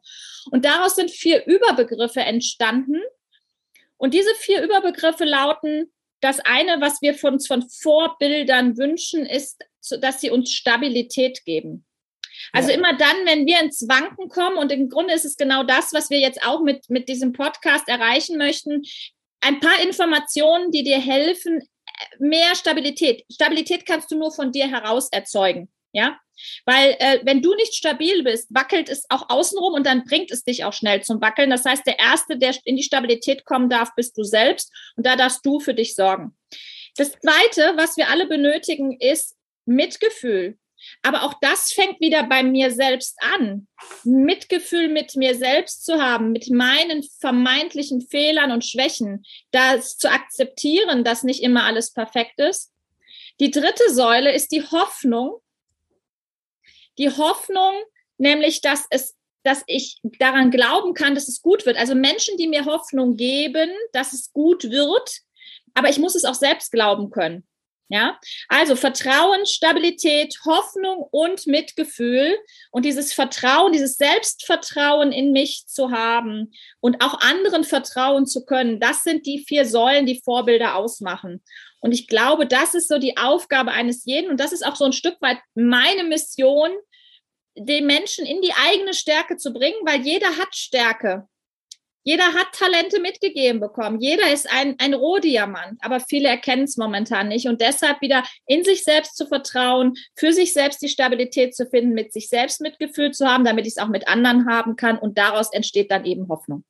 Und 0.50 0.64
daraus 0.64 0.96
sind 0.96 1.10
vier 1.10 1.46
Überbegriffe 1.46 2.20
entstanden. 2.20 3.00
Und 3.96 4.12
diese 4.12 4.34
vier 4.34 4.62
Überbegriffe 4.62 5.24
lauten, 5.24 5.90
das 6.20 6.40
eine, 6.40 6.80
was 6.80 7.00
wir 7.02 7.16
uns 7.24 7.46
von 7.46 7.68
Vorbildern 7.68 8.76
wünschen, 8.76 9.24
ist, 9.24 9.64
dass 10.00 10.20
sie 10.20 10.30
uns 10.30 10.52
Stabilität 10.52 11.44
geben. 11.44 11.85
Also 12.52 12.70
ja. 12.70 12.76
immer 12.76 12.96
dann, 12.96 13.16
wenn 13.24 13.46
wir 13.46 13.60
ins 13.60 13.88
Wanken 13.88 14.28
kommen, 14.28 14.56
und 14.56 14.72
im 14.72 14.88
Grunde 14.88 15.14
ist 15.14 15.24
es 15.24 15.36
genau 15.36 15.62
das, 15.62 15.92
was 15.92 16.10
wir 16.10 16.18
jetzt 16.18 16.44
auch 16.44 16.62
mit, 16.62 16.88
mit 16.88 17.08
diesem 17.08 17.32
Podcast 17.32 17.88
erreichen 17.88 18.38
möchten, 18.38 18.82
ein 19.40 19.60
paar 19.60 19.80
Informationen, 19.82 20.70
die 20.70 20.82
dir 20.82 20.98
helfen, 20.98 21.62
mehr 22.18 22.54
Stabilität. 22.54 23.24
Stabilität 23.32 23.86
kannst 23.86 24.10
du 24.10 24.18
nur 24.18 24.32
von 24.32 24.52
dir 24.52 24.68
heraus 24.68 25.08
erzeugen. 25.10 25.68
Ja, 25.92 26.18
weil 26.64 26.96
äh, 26.98 27.20
wenn 27.24 27.40
du 27.40 27.54
nicht 27.54 27.74
stabil 27.74 28.22
bist, 28.22 28.52
wackelt 28.54 28.88
es 28.88 29.06
auch 29.08 29.30
außenrum 29.30 29.74
und 29.74 29.86
dann 29.86 30.04
bringt 30.04 30.30
es 30.30 30.44
dich 30.44 30.64
auch 30.64 30.72
schnell 30.72 31.02
zum 31.02 31.20
Wackeln. 31.20 31.50
Das 31.50 31.64
heißt, 31.64 31.86
der 31.86 31.98
Erste, 31.98 32.36
der 32.36 32.54
in 32.64 32.76
die 32.76 32.82
Stabilität 32.82 33.44
kommen 33.44 33.70
darf, 33.70 33.94
bist 33.94 34.16
du 34.18 34.22
selbst 34.22 34.70
und 34.96 35.06
da 35.06 35.16
darfst 35.16 35.44
du 35.46 35.60
für 35.60 35.74
dich 35.74 35.94
sorgen. 35.94 36.36
Das 36.96 37.12
Zweite, 37.12 37.72
was 37.76 37.96
wir 37.96 38.10
alle 38.10 38.26
benötigen, 38.26 38.98
ist 39.00 39.36
Mitgefühl. 39.64 40.58
Aber 41.02 41.22
auch 41.22 41.34
das 41.40 41.72
fängt 41.72 42.00
wieder 42.00 42.24
bei 42.24 42.42
mir 42.42 42.70
selbst 42.70 43.16
an. 43.20 43.66
Mitgefühl 44.04 44.88
mit 44.88 45.16
mir 45.16 45.34
selbst 45.34 45.84
zu 45.84 46.00
haben, 46.02 46.32
mit 46.32 46.50
meinen 46.50 47.02
vermeintlichen 47.20 48.00
Fehlern 48.00 48.52
und 48.52 48.64
Schwächen, 48.64 49.24
das 49.50 49.96
zu 49.96 50.10
akzeptieren, 50.10 51.04
dass 51.04 51.22
nicht 51.22 51.42
immer 51.42 51.64
alles 51.64 51.92
perfekt 51.92 52.38
ist. 52.38 52.72
Die 53.40 53.50
dritte 53.50 53.92
Säule 53.92 54.32
ist 54.32 54.52
die 54.52 54.62
Hoffnung. 54.62 55.40
Die 56.98 57.10
Hoffnung, 57.10 57.74
nämlich, 58.18 58.60
dass 58.60 58.86
es 58.90 59.16
dass 59.46 59.62
ich 59.68 60.00
daran 60.18 60.50
glauben 60.50 60.92
kann, 60.92 61.14
dass 61.14 61.28
es 61.28 61.40
gut 61.40 61.66
wird. 61.66 61.76
Also 61.76 61.94
Menschen, 61.94 62.36
die 62.36 62.48
mir 62.48 62.64
Hoffnung 62.64 63.16
geben, 63.16 63.70
dass 63.92 64.12
es 64.12 64.32
gut 64.32 64.72
wird, 64.72 65.20
aber 65.72 65.88
ich 65.88 65.98
muss 65.98 66.16
es 66.16 66.24
auch 66.24 66.34
selbst 66.34 66.72
glauben 66.72 67.10
können. 67.10 67.46
Ja, 67.88 68.18
also 68.48 68.74
Vertrauen, 68.74 69.46
Stabilität, 69.46 70.36
Hoffnung 70.44 71.06
und 71.12 71.46
Mitgefühl 71.46 72.36
und 72.72 72.84
dieses 72.84 73.12
Vertrauen, 73.12 73.72
dieses 73.72 73.96
Selbstvertrauen 73.96 75.12
in 75.12 75.30
mich 75.30 75.66
zu 75.68 75.92
haben 75.92 76.50
und 76.80 77.00
auch 77.00 77.20
anderen 77.20 77.62
vertrauen 77.62 78.26
zu 78.26 78.44
können, 78.44 78.80
das 78.80 79.04
sind 79.04 79.24
die 79.24 79.38
vier 79.38 79.64
Säulen, 79.64 80.04
die 80.04 80.20
Vorbilder 80.24 80.74
ausmachen. 80.74 81.44
Und 81.78 81.92
ich 81.92 82.08
glaube, 82.08 82.48
das 82.48 82.74
ist 82.74 82.88
so 82.88 82.98
die 82.98 83.16
Aufgabe 83.16 83.70
eines 83.70 84.04
jeden 84.04 84.30
und 84.30 84.40
das 84.40 84.50
ist 84.50 84.66
auch 84.66 84.74
so 84.74 84.84
ein 84.84 84.92
Stück 84.92 85.22
weit 85.22 85.38
meine 85.54 86.02
Mission, 86.02 86.72
den 87.56 87.86
Menschen 87.86 88.26
in 88.26 88.42
die 88.42 88.52
eigene 88.68 88.94
Stärke 88.94 89.36
zu 89.36 89.52
bringen, 89.52 89.78
weil 89.84 90.00
jeder 90.00 90.36
hat 90.36 90.56
Stärke. 90.56 91.28
Jeder 92.06 92.34
hat 92.34 92.52
Talente 92.52 93.00
mitgegeben 93.00 93.58
bekommen. 93.58 94.00
Jeder 94.00 94.32
ist 94.32 94.48
ein, 94.48 94.76
ein 94.78 94.94
Rohdiamant, 94.94 95.80
aber 95.82 95.98
viele 95.98 96.28
erkennen 96.28 96.62
es 96.62 96.76
momentan 96.76 97.26
nicht. 97.26 97.48
Und 97.48 97.60
deshalb 97.60 98.00
wieder 98.00 98.22
in 98.46 98.62
sich 98.62 98.84
selbst 98.84 99.16
zu 99.16 99.26
vertrauen, 99.26 99.94
für 100.14 100.32
sich 100.32 100.52
selbst 100.52 100.80
die 100.82 100.88
Stabilität 100.88 101.56
zu 101.56 101.66
finden, 101.66 101.94
mit 101.94 102.12
sich 102.12 102.28
selbst 102.28 102.60
Mitgefühl 102.60 103.10
zu 103.10 103.26
haben, 103.26 103.44
damit 103.44 103.66
ich 103.66 103.72
es 103.72 103.82
auch 103.82 103.88
mit 103.88 104.06
anderen 104.06 104.48
haben 104.48 104.76
kann. 104.76 104.98
Und 104.98 105.18
daraus 105.18 105.52
entsteht 105.52 105.90
dann 105.90 106.04
eben 106.04 106.28
Hoffnung. 106.28 106.62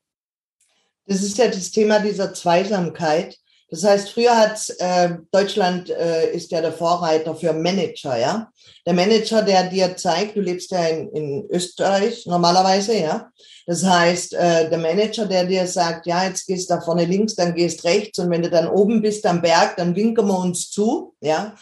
Das 1.05 1.23
ist 1.23 1.37
ja 1.37 1.49
das 1.49 1.71
Thema 1.71 1.99
dieser 1.99 2.33
Zweisamkeit. 2.33 3.37
Das 3.69 3.85
heißt, 3.85 4.11
früher 4.13 4.35
hat 4.35 4.73
äh, 4.79 5.17
Deutschland 5.33 5.91
äh, 5.91 6.33
ist 6.33 6.51
ja 6.51 6.63
der 6.63 6.73
Vorreiter 6.73 7.35
für 7.35 7.53
Manager, 7.53 8.17
ja. 8.17 8.51
Der 8.87 8.95
Manager, 8.95 9.43
der 9.43 9.65
dir 9.65 9.97
zeigt, 9.99 10.37
du 10.37 10.41
lebst 10.41 10.71
ja 10.71 10.87
in, 10.87 11.11
in 11.11 11.47
Österreich 11.51 12.25
normalerweise, 12.25 12.97
ja. 12.97 13.31
Das 13.67 13.85
heißt, 13.85 14.35
äh, 14.35 14.71
der 14.71 14.79
Manager, 14.79 15.27
der 15.27 15.45
dir 15.45 15.67
sagt, 15.67 16.07
ja, 16.07 16.25
jetzt 16.25 16.47
gehst 16.47 16.71
du 16.71 16.75
da 16.75 16.81
vorne 16.81 17.05
links, 17.05 17.35
dann 17.35 17.55
gehst 17.55 17.85
rechts 17.85 18.19
und 18.21 18.31
wenn 18.31 18.43
du 18.43 18.49
dann 18.49 18.69
oben 18.69 19.03
bist 19.03 19.27
am 19.27 19.43
Berg, 19.43 19.77
dann 19.77 19.97
winken 19.97 20.27
wir 20.29 20.39
uns 20.39 20.71
zu, 20.71 21.15
ja. 21.21 21.55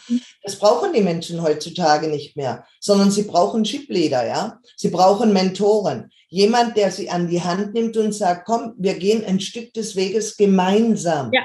Das 0.43 0.57
brauchen 0.57 0.93
die 0.93 1.01
Menschen 1.01 1.41
heutzutage 1.41 2.07
nicht 2.07 2.37
mehr, 2.37 2.63
sondern 2.79 3.09
sie 3.09 3.23
brauchen 3.23 3.63
Chipleader, 3.63 4.27
ja. 4.27 4.59
Sie 4.77 4.89
brauchen 4.89 5.33
Mentoren. 5.33 6.11
Jemand, 6.29 6.77
der 6.77 6.91
sie 6.91 7.09
an 7.09 7.27
die 7.27 7.41
Hand 7.41 7.73
nimmt 7.73 7.97
und 7.97 8.13
sagt, 8.13 8.45
komm, 8.45 8.73
wir 8.77 8.93
gehen 8.95 9.25
ein 9.25 9.39
Stück 9.39 9.73
des 9.73 9.95
Weges 9.95 10.37
gemeinsam. 10.37 11.31
Ja. 11.33 11.41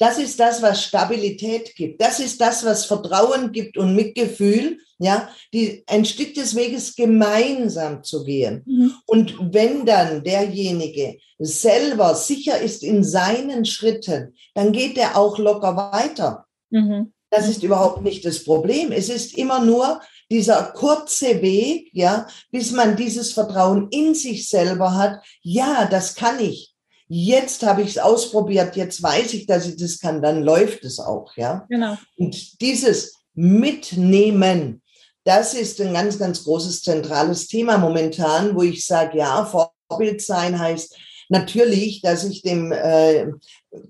Das 0.00 0.18
ist 0.18 0.40
das, 0.40 0.62
was 0.62 0.82
Stabilität 0.82 1.76
gibt. 1.76 2.00
Das 2.00 2.20
ist 2.20 2.40
das, 2.40 2.64
was 2.64 2.86
Vertrauen 2.86 3.52
gibt 3.52 3.76
und 3.76 3.94
Mitgefühl, 3.94 4.78
ja, 4.98 5.28
die, 5.52 5.84
ein 5.86 6.06
Stück 6.06 6.32
des 6.32 6.56
Weges 6.56 6.96
gemeinsam 6.96 8.02
zu 8.02 8.24
gehen. 8.24 8.62
Mhm. 8.64 8.94
Und 9.04 9.36
wenn 9.52 9.84
dann 9.84 10.24
derjenige 10.24 11.18
selber 11.38 12.14
sicher 12.14 12.58
ist 12.58 12.82
in 12.82 13.04
seinen 13.04 13.66
Schritten, 13.66 14.34
dann 14.54 14.72
geht 14.72 14.96
er 14.96 15.18
auch 15.18 15.38
locker 15.38 15.76
weiter. 15.76 16.46
Mhm. 16.70 17.12
Das 17.28 17.46
ist 17.46 17.62
überhaupt 17.62 18.02
nicht 18.02 18.24
das 18.24 18.42
Problem. 18.42 18.92
Es 18.92 19.10
ist 19.10 19.36
immer 19.36 19.62
nur 19.62 20.00
dieser 20.30 20.62
kurze 20.74 21.42
Weg, 21.42 21.90
ja, 21.92 22.26
bis 22.50 22.72
man 22.72 22.96
dieses 22.96 23.34
Vertrauen 23.34 23.88
in 23.90 24.14
sich 24.14 24.48
selber 24.48 24.94
hat. 24.94 25.22
Ja, 25.42 25.84
das 25.84 26.14
kann 26.14 26.40
ich 26.40 26.70
jetzt 27.12 27.66
habe 27.66 27.82
ich 27.82 27.88
es 27.88 27.98
ausprobiert, 27.98 28.76
jetzt 28.76 29.02
weiß 29.02 29.34
ich, 29.34 29.44
dass 29.46 29.66
ich 29.66 29.76
das 29.76 29.98
kann, 29.98 30.22
dann 30.22 30.44
läuft 30.44 30.84
es 30.84 31.00
auch, 31.00 31.36
ja. 31.36 31.66
Genau. 31.68 31.96
Und 32.16 32.60
dieses 32.60 33.16
Mitnehmen, 33.34 34.80
das 35.24 35.54
ist 35.54 35.80
ein 35.80 35.92
ganz, 35.92 36.20
ganz 36.20 36.44
großes 36.44 36.82
zentrales 36.82 37.48
Thema 37.48 37.78
momentan, 37.78 38.54
wo 38.54 38.62
ich 38.62 38.86
sage, 38.86 39.18
ja, 39.18 39.44
Vorbild 39.44 40.22
sein 40.22 40.56
heißt 40.56 40.96
natürlich, 41.28 42.00
dass 42.00 42.22
ich 42.24 42.42
dem 42.42 42.70
äh, 42.70 43.26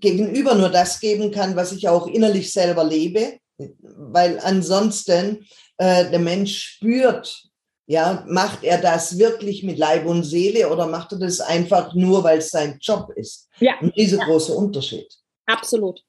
Gegenüber 0.01 0.55
nur 0.55 0.71
das 0.71 0.99
geben 0.99 1.31
kann, 1.31 1.57
was 1.57 1.73
ich 1.73 1.89
auch 1.89 2.07
innerlich 2.07 2.51
selber 2.51 2.85
lebe, 2.85 3.39
weil 3.83 4.41
ansonsten 4.41 5.47
äh, 5.77 6.11
der 6.11 6.21
Mensch 6.21 6.59
spürt, 6.59 7.50
ja, 7.91 8.23
macht 8.29 8.63
er 8.63 8.79
das 8.79 9.19
wirklich 9.19 9.65
mit 9.65 9.77
Leib 9.77 10.07
und 10.07 10.23
Seele 10.23 10.71
oder 10.71 10.87
macht 10.87 11.11
er 11.11 11.19
das 11.19 11.41
einfach 11.41 11.93
nur, 11.93 12.23
weil 12.23 12.39
es 12.39 12.51
sein 12.51 12.79
Job 12.81 13.11
ist? 13.17 13.49
Ja. 13.59 13.81
Ein 13.81 13.89
riesengroßer 13.89 14.53
ja. 14.53 14.59
Unterschied. 14.61 15.13
Absolut. 15.47 16.01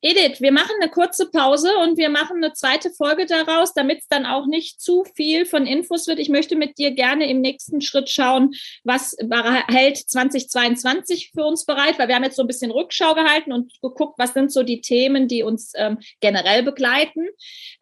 Edith, 0.00 0.40
wir 0.40 0.52
machen 0.52 0.76
eine 0.80 0.90
kurze 0.90 1.28
Pause 1.28 1.76
und 1.82 1.98
wir 1.98 2.08
machen 2.08 2.36
eine 2.36 2.52
zweite 2.52 2.90
Folge 2.90 3.26
daraus, 3.26 3.74
damit 3.74 3.98
es 3.98 4.08
dann 4.08 4.26
auch 4.26 4.46
nicht 4.46 4.80
zu 4.80 5.04
viel 5.16 5.44
von 5.44 5.66
Infos 5.66 6.06
wird. 6.06 6.20
Ich 6.20 6.28
möchte 6.28 6.54
mit 6.54 6.78
dir 6.78 6.92
gerne 6.92 7.28
im 7.28 7.40
nächsten 7.40 7.80
Schritt 7.80 8.08
schauen, 8.08 8.54
was 8.84 9.16
hält 9.66 9.96
2022 9.96 11.32
für 11.34 11.44
uns 11.44 11.64
bereit, 11.64 11.98
weil 11.98 12.06
wir 12.06 12.14
haben 12.14 12.22
jetzt 12.22 12.36
so 12.36 12.42
ein 12.42 12.46
bisschen 12.46 12.70
Rückschau 12.70 13.14
gehalten 13.14 13.52
und 13.52 13.72
geguckt, 13.82 14.14
was 14.18 14.34
sind 14.34 14.52
so 14.52 14.62
die 14.62 14.80
Themen, 14.80 15.26
die 15.26 15.42
uns 15.42 15.72
ähm, 15.74 15.98
generell 16.20 16.62
begleiten. 16.62 17.26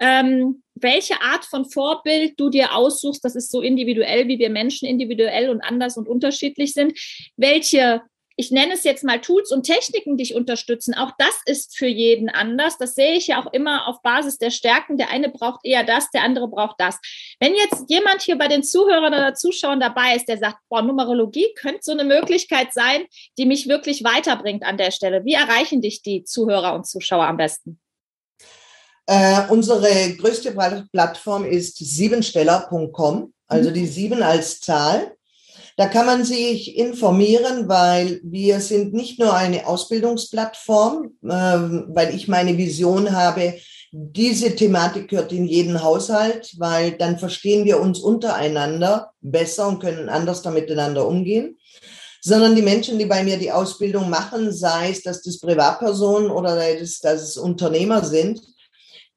Ähm, 0.00 0.62
welche 0.74 1.20
Art 1.20 1.44
von 1.44 1.64
Vorbild 1.64 2.40
du 2.40 2.48
dir 2.48 2.74
aussuchst, 2.74 3.24
das 3.24 3.36
ist 3.36 3.50
so 3.50 3.60
individuell, 3.60 4.26
wie 4.28 4.38
wir 4.38 4.48
Menschen 4.48 4.88
individuell 4.88 5.50
und 5.50 5.60
anders 5.60 5.98
und 5.98 6.08
unterschiedlich 6.08 6.72
sind. 6.72 6.98
Welche 7.36 8.02
ich 8.36 8.50
nenne 8.50 8.74
es 8.74 8.84
jetzt 8.84 9.02
mal 9.02 9.20
Tools 9.20 9.50
und 9.50 9.64
Techniken, 9.64 10.16
die 10.16 10.24
dich 10.24 10.34
unterstützen. 10.34 10.94
Auch 10.94 11.12
das 11.18 11.34
ist 11.46 11.76
für 11.76 11.86
jeden 11.86 12.28
anders. 12.28 12.76
Das 12.76 12.94
sehe 12.94 13.14
ich 13.14 13.28
ja 13.28 13.42
auch 13.42 13.50
immer 13.52 13.88
auf 13.88 14.02
Basis 14.02 14.36
der 14.36 14.50
Stärken. 14.50 14.98
Der 14.98 15.10
eine 15.10 15.30
braucht 15.30 15.60
eher 15.64 15.84
das, 15.84 16.10
der 16.10 16.22
andere 16.22 16.48
braucht 16.48 16.76
das. 16.78 16.98
Wenn 17.40 17.54
jetzt 17.54 17.84
jemand 17.88 18.20
hier 18.20 18.36
bei 18.36 18.48
den 18.48 18.62
Zuhörern 18.62 19.14
oder 19.14 19.34
Zuschauern 19.34 19.80
dabei 19.80 20.16
ist, 20.16 20.28
der 20.28 20.36
sagt, 20.36 20.58
boah, 20.68 20.82
Numerologie 20.82 21.48
könnte 21.58 21.80
so 21.82 21.92
eine 21.92 22.04
Möglichkeit 22.04 22.74
sein, 22.74 23.06
die 23.38 23.46
mich 23.46 23.68
wirklich 23.68 24.04
weiterbringt 24.04 24.64
an 24.64 24.76
der 24.76 24.90
Stelle. 24.90 25.24
Wie 25.24 25.34
erreichen 25.34 25.80
dich 25.80 26.02
die 26.02 26.24
Zuhörer 26.24 26.74
und 26.74 26.86
Zuschauer 26.86 27.26
am 27.26 27.38
besten? 27.38 27.80
Äh, 29.06 29.48
unsere 29.48 30.14
größte 30.16 30.52
Plattform 30.92 31.44
ist 31.44 31.78
siebensteller.com, 31.78 33.32
also 33.46 33.70
die 33.70 33.86
sieben 33.86 34.22
als 34.22 34.60
Zahl. 34.60 35.16
Da 35.76 35.86
kann 35.88 36.06
man 36.06 36.24
sich 36.24 36.76
informieren, 36.78 37.68
weil 37.68 38.20
wir 38.24 38.60
sind 38.60 38.94
nicht 38.94 39.18
nur 39.18 39.34
eine 39.34 39.66
Ausbildungsplattform, 39.66 41.12
äh, 41.22 41.28
weil 41.28 42.14
ich 42.14 42.28
meine 42.28 42.56
Vision 42.56 43.12
habe, 43.12 43.54
diese 43.92 44.56
Thematik 44.56 45.08
gehört 45.08 45.32
in 45.32 45.46
jeden 45.46 45.82
Haushalt, 45.82 46.54
weil 46.58 46.92
dann 46.92 47.18
verstehen 47.18 47.66
wir 47.66 47.78
uns 47.78 48.00
untereinander 48.00 49.12
besser 49.20 49.68
und 49.68 49.80
können 49.80 50.08
anders 50.08 50.42
da 50.42 50.50
miteinander 50.50 51.06
umgehen. 51.06 51.58
Sondern 52.22 52.56
die 52.56 52.62
Menschen, 52.62 52.98
die 52.98 53.06
bei 53.06 53.22
mir 53.22 53.38
die 53.38 53.52
Ausbildung 53.52 54.08
machen, 54.10 54.52
sei 54.52 54.90
es, 54.90 55.02
dass 55.02 55.22
das 55.22 55.38
Privatpersonen 55.38 56.30
oder 56.30 56.56
dass, 56.56 56.98
dass 57.00 57.22
es 57.22 57.36
Unternehmer 57.36 58.04
sind, 58.04 58.40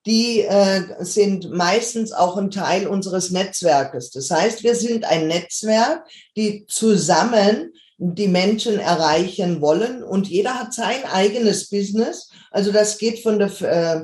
die 0.10 0.42
äh, 0.42 0.82
sind 1.06 1.52
meistens 1.52 2.12
auch 2.12 2.36
ein 2.36 2.50
Teil 2.50 2.88
unseres 2.88 3.30
Netzwerkes. 3.30 4.10
Das 4.10 4.32
heißt, 4.32 4.64
wir 4.64 4.74
sind 4.74 5.06
ein 5.06 5.28
Netzwerk, 5.28 6.04
die 6.36 6.66
zusammen 6.68 7.74
die 8.00 8.28
Menschen 8.28 8.80
erreichen 8.80 9.62
wollen 9.62 10.04
und 10.04 10.28
jeder 10.28 10.56
hat 10.56 10.74
sein 10.74 11.04
eigenes 11.12 11.70
Business. 11.70 12.32
Also 12.50 12.72
das 12.72 12.98
geht 12.98 13.20
von 13.20 13.38
der 13.38 13.62
äh, 13.62 14.04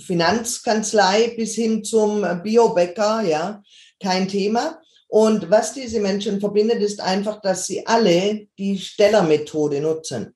Finanzkanzlei 0.00 1.34
bis 1.36 1.54
hin 1.54 1.84
zum 1.84 2.26
Biobäcker, 2.42 3.22
ja, 3.22 3.62
kein 4.02 4.26
Thema. 4.26 4.80
Und 5.06 5.52
was 5.52 5.72
diese 5.72 6.00
Menschen 6.00 6.40
verbindet, 6.40 6.82
ist 6.82 7.00
einfach, 7.00 7.40
dass 7.40 7.66
sie 7.68 7.86
alle 7.86 8.48
die 8.58 8.76
Stellermethode 8.76 9.80
nutzen. 9.80 10.34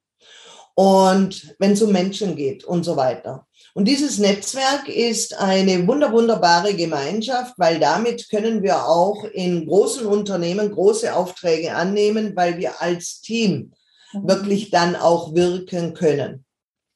Und 0.77 1.57
wenn 1.59 1.73
es 1.73 1.83
um 1.83 1.91
Menschen 1.91 2.37
geht 2.37 2.63
und 2.63 2.85
so 2.85 2.95
weiter. 2.95 3.48
Und 3.79 3.85
dieses 3.85 4.19
Netzwerk 4.19 4.89
ist 4.89 5.39
eine 5.39 5.87
wunder, 5.87 6.11
wunderbare 6.11 6.75
Gemeinschaft, 6.75 7.55
weil 7.59 7.79
damit 7.79 8.29
können 8.29 8.65
wir 8.65 8.89
auch 8.89 9.23
in 9.23 9.69
großen 9.69 10.05
Unternehmen 10.05 10.73
große 10.73 11.15
Aufträge 11.15 11.77
annehmen, 11.77 12.35
weil 12.35 12.59
wir 12.59 12.83
als 12.83 13.21
Team 13.21 13.71
mhm. 14.13 14.29
wirklich 14.29 14.73
dann 14.73 14.97
auch 14.97 15.33
wirken 15.33 15.95
können. 15.95 16.45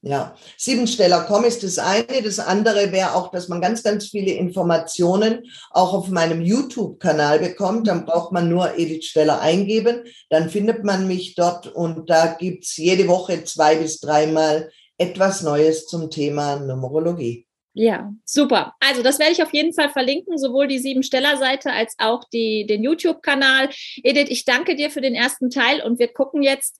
Ja, 0.04 0.34
Siebensteller.com 0.58 1.44
ist 1.44 1.62
das 1.62 1.78
eine. 1.78 2.20
Das 2.24 2.40
andere 2.40 2.90
wäre 2.90 3.14
auch, 3.14 3.30
dass 3.30 3.46
man 3.46 3.60
ganz, 3.60 3.84
ganz 3.84 4.08
viele 4.08 4.32
Informationen 4.32 5.44
auch 5.70 5.94
auf 5.94 6.08
meinem 6.08 6.42
YouTube-Kanal 6.42 7.38
bekommt. 7.38 7.86
Dann 7.86 8.04
braucht 8.04 8.32
man 8.32 8.48
nur 8.48 8.76
Edith 8.76 9.04
Steller 9.04 9.40
eingeben. 9.40 10.02
Dann 10.30 10.50
findet 10.50 10.82
man 10.82 11.06
mich 11.06 11.36
dort 11.36 11.68
und 11.68 12.10
da 12.10 12.26
gibt's 12.26 12.76
jede 12.76 13.06
Woche 13.06 13.44
zwei 13.44 13.76
bis 13.76 14.00
dreimal 14.00 14.68
etwas 15.02 15.42
Neues 15.42 15.86
zum 15.86 16.10
Thema 16.10 16.56
Numerologie. 16.56 17.46
Ja, 17.74 18.12
super. 18.24 18.74
Also 18.80 19.02
das 19.02 19.18
werde 19.18 19.32
ich 19.32 19.42
auf 19.42 19.52
jeden 19.52 19.72
Fall 19.72 19.88
verlinken, 19.88 20.36
sowohl 20.38 20.68
die 20.68 20.78
Sieben-Steller-Seite 20.78 21.72
als 21.72 21.94
auch 21.98 22.24
die, 22.32 22.66
den 22.66 22.82
YouTube-Kanal. 22.82 23.70
Edith, 24.02 24.28
ich 24.28 24.44
danke 24.44 24.76
dir 24.76 24.90
für 24.90 25.00
den 25.00 25.14
ersten 25.14 25.48
Teil 25.48 25.82
und 25.82 25.98
wir 25.98 26.12
gucken 26.12 26.42
jetzt, 26.42 26.76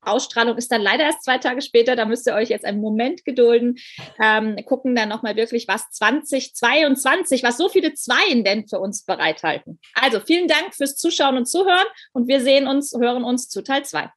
Ausstrahlung 0.00 0.56
ist 0.56 0.70
dann 0.70 0.82
leider 0.82 1.04
erst 1.04 1.24
zwei 1.24 1.38
Tage 1.38 1.62
später, 1.62 1.96
da 1.96 2.04
müsst 2.04 2.26
ihr 2.26 2.34
euch 2.34 2.48
jetzt 2.48 2.64
einen 2.64 2.80
Moment 2.80 3.24
gedulden, 3.24 3.78
ähm, 4.20 4.56
gucken 4.64 4.94
dann 4.94 5.08
nochmal 5.08 5.36
wirklich, 5.36 5.66
was 5.68 5.90
2022, 5.90 7.42
was 7.42 7.56
so 7.56 7.68
viele 7.68 7.94
Zweien 7.94 8.44
denn 8.44 8.68
für 8.68 8.78
uns 8.78 9.04
bereithalten. 9.04 9.80
Also 9.94 10.20
vielen 10.20 10.48
Dank 10.48 10.74
fürs 10.74 10.96
Zuschauen 10.96 11.36
und 11.36 11.46
Zuhören 11.46 11.86
und 12.12 12.28
wir 12.28 12.40
sehen 12.40 12.68
uns, 12.68 12.94
hören 12.98 13.24
uns 13.24 13.48
zu 13.48 13.62
Teil 13.62 13.84
2. 13.84 14.10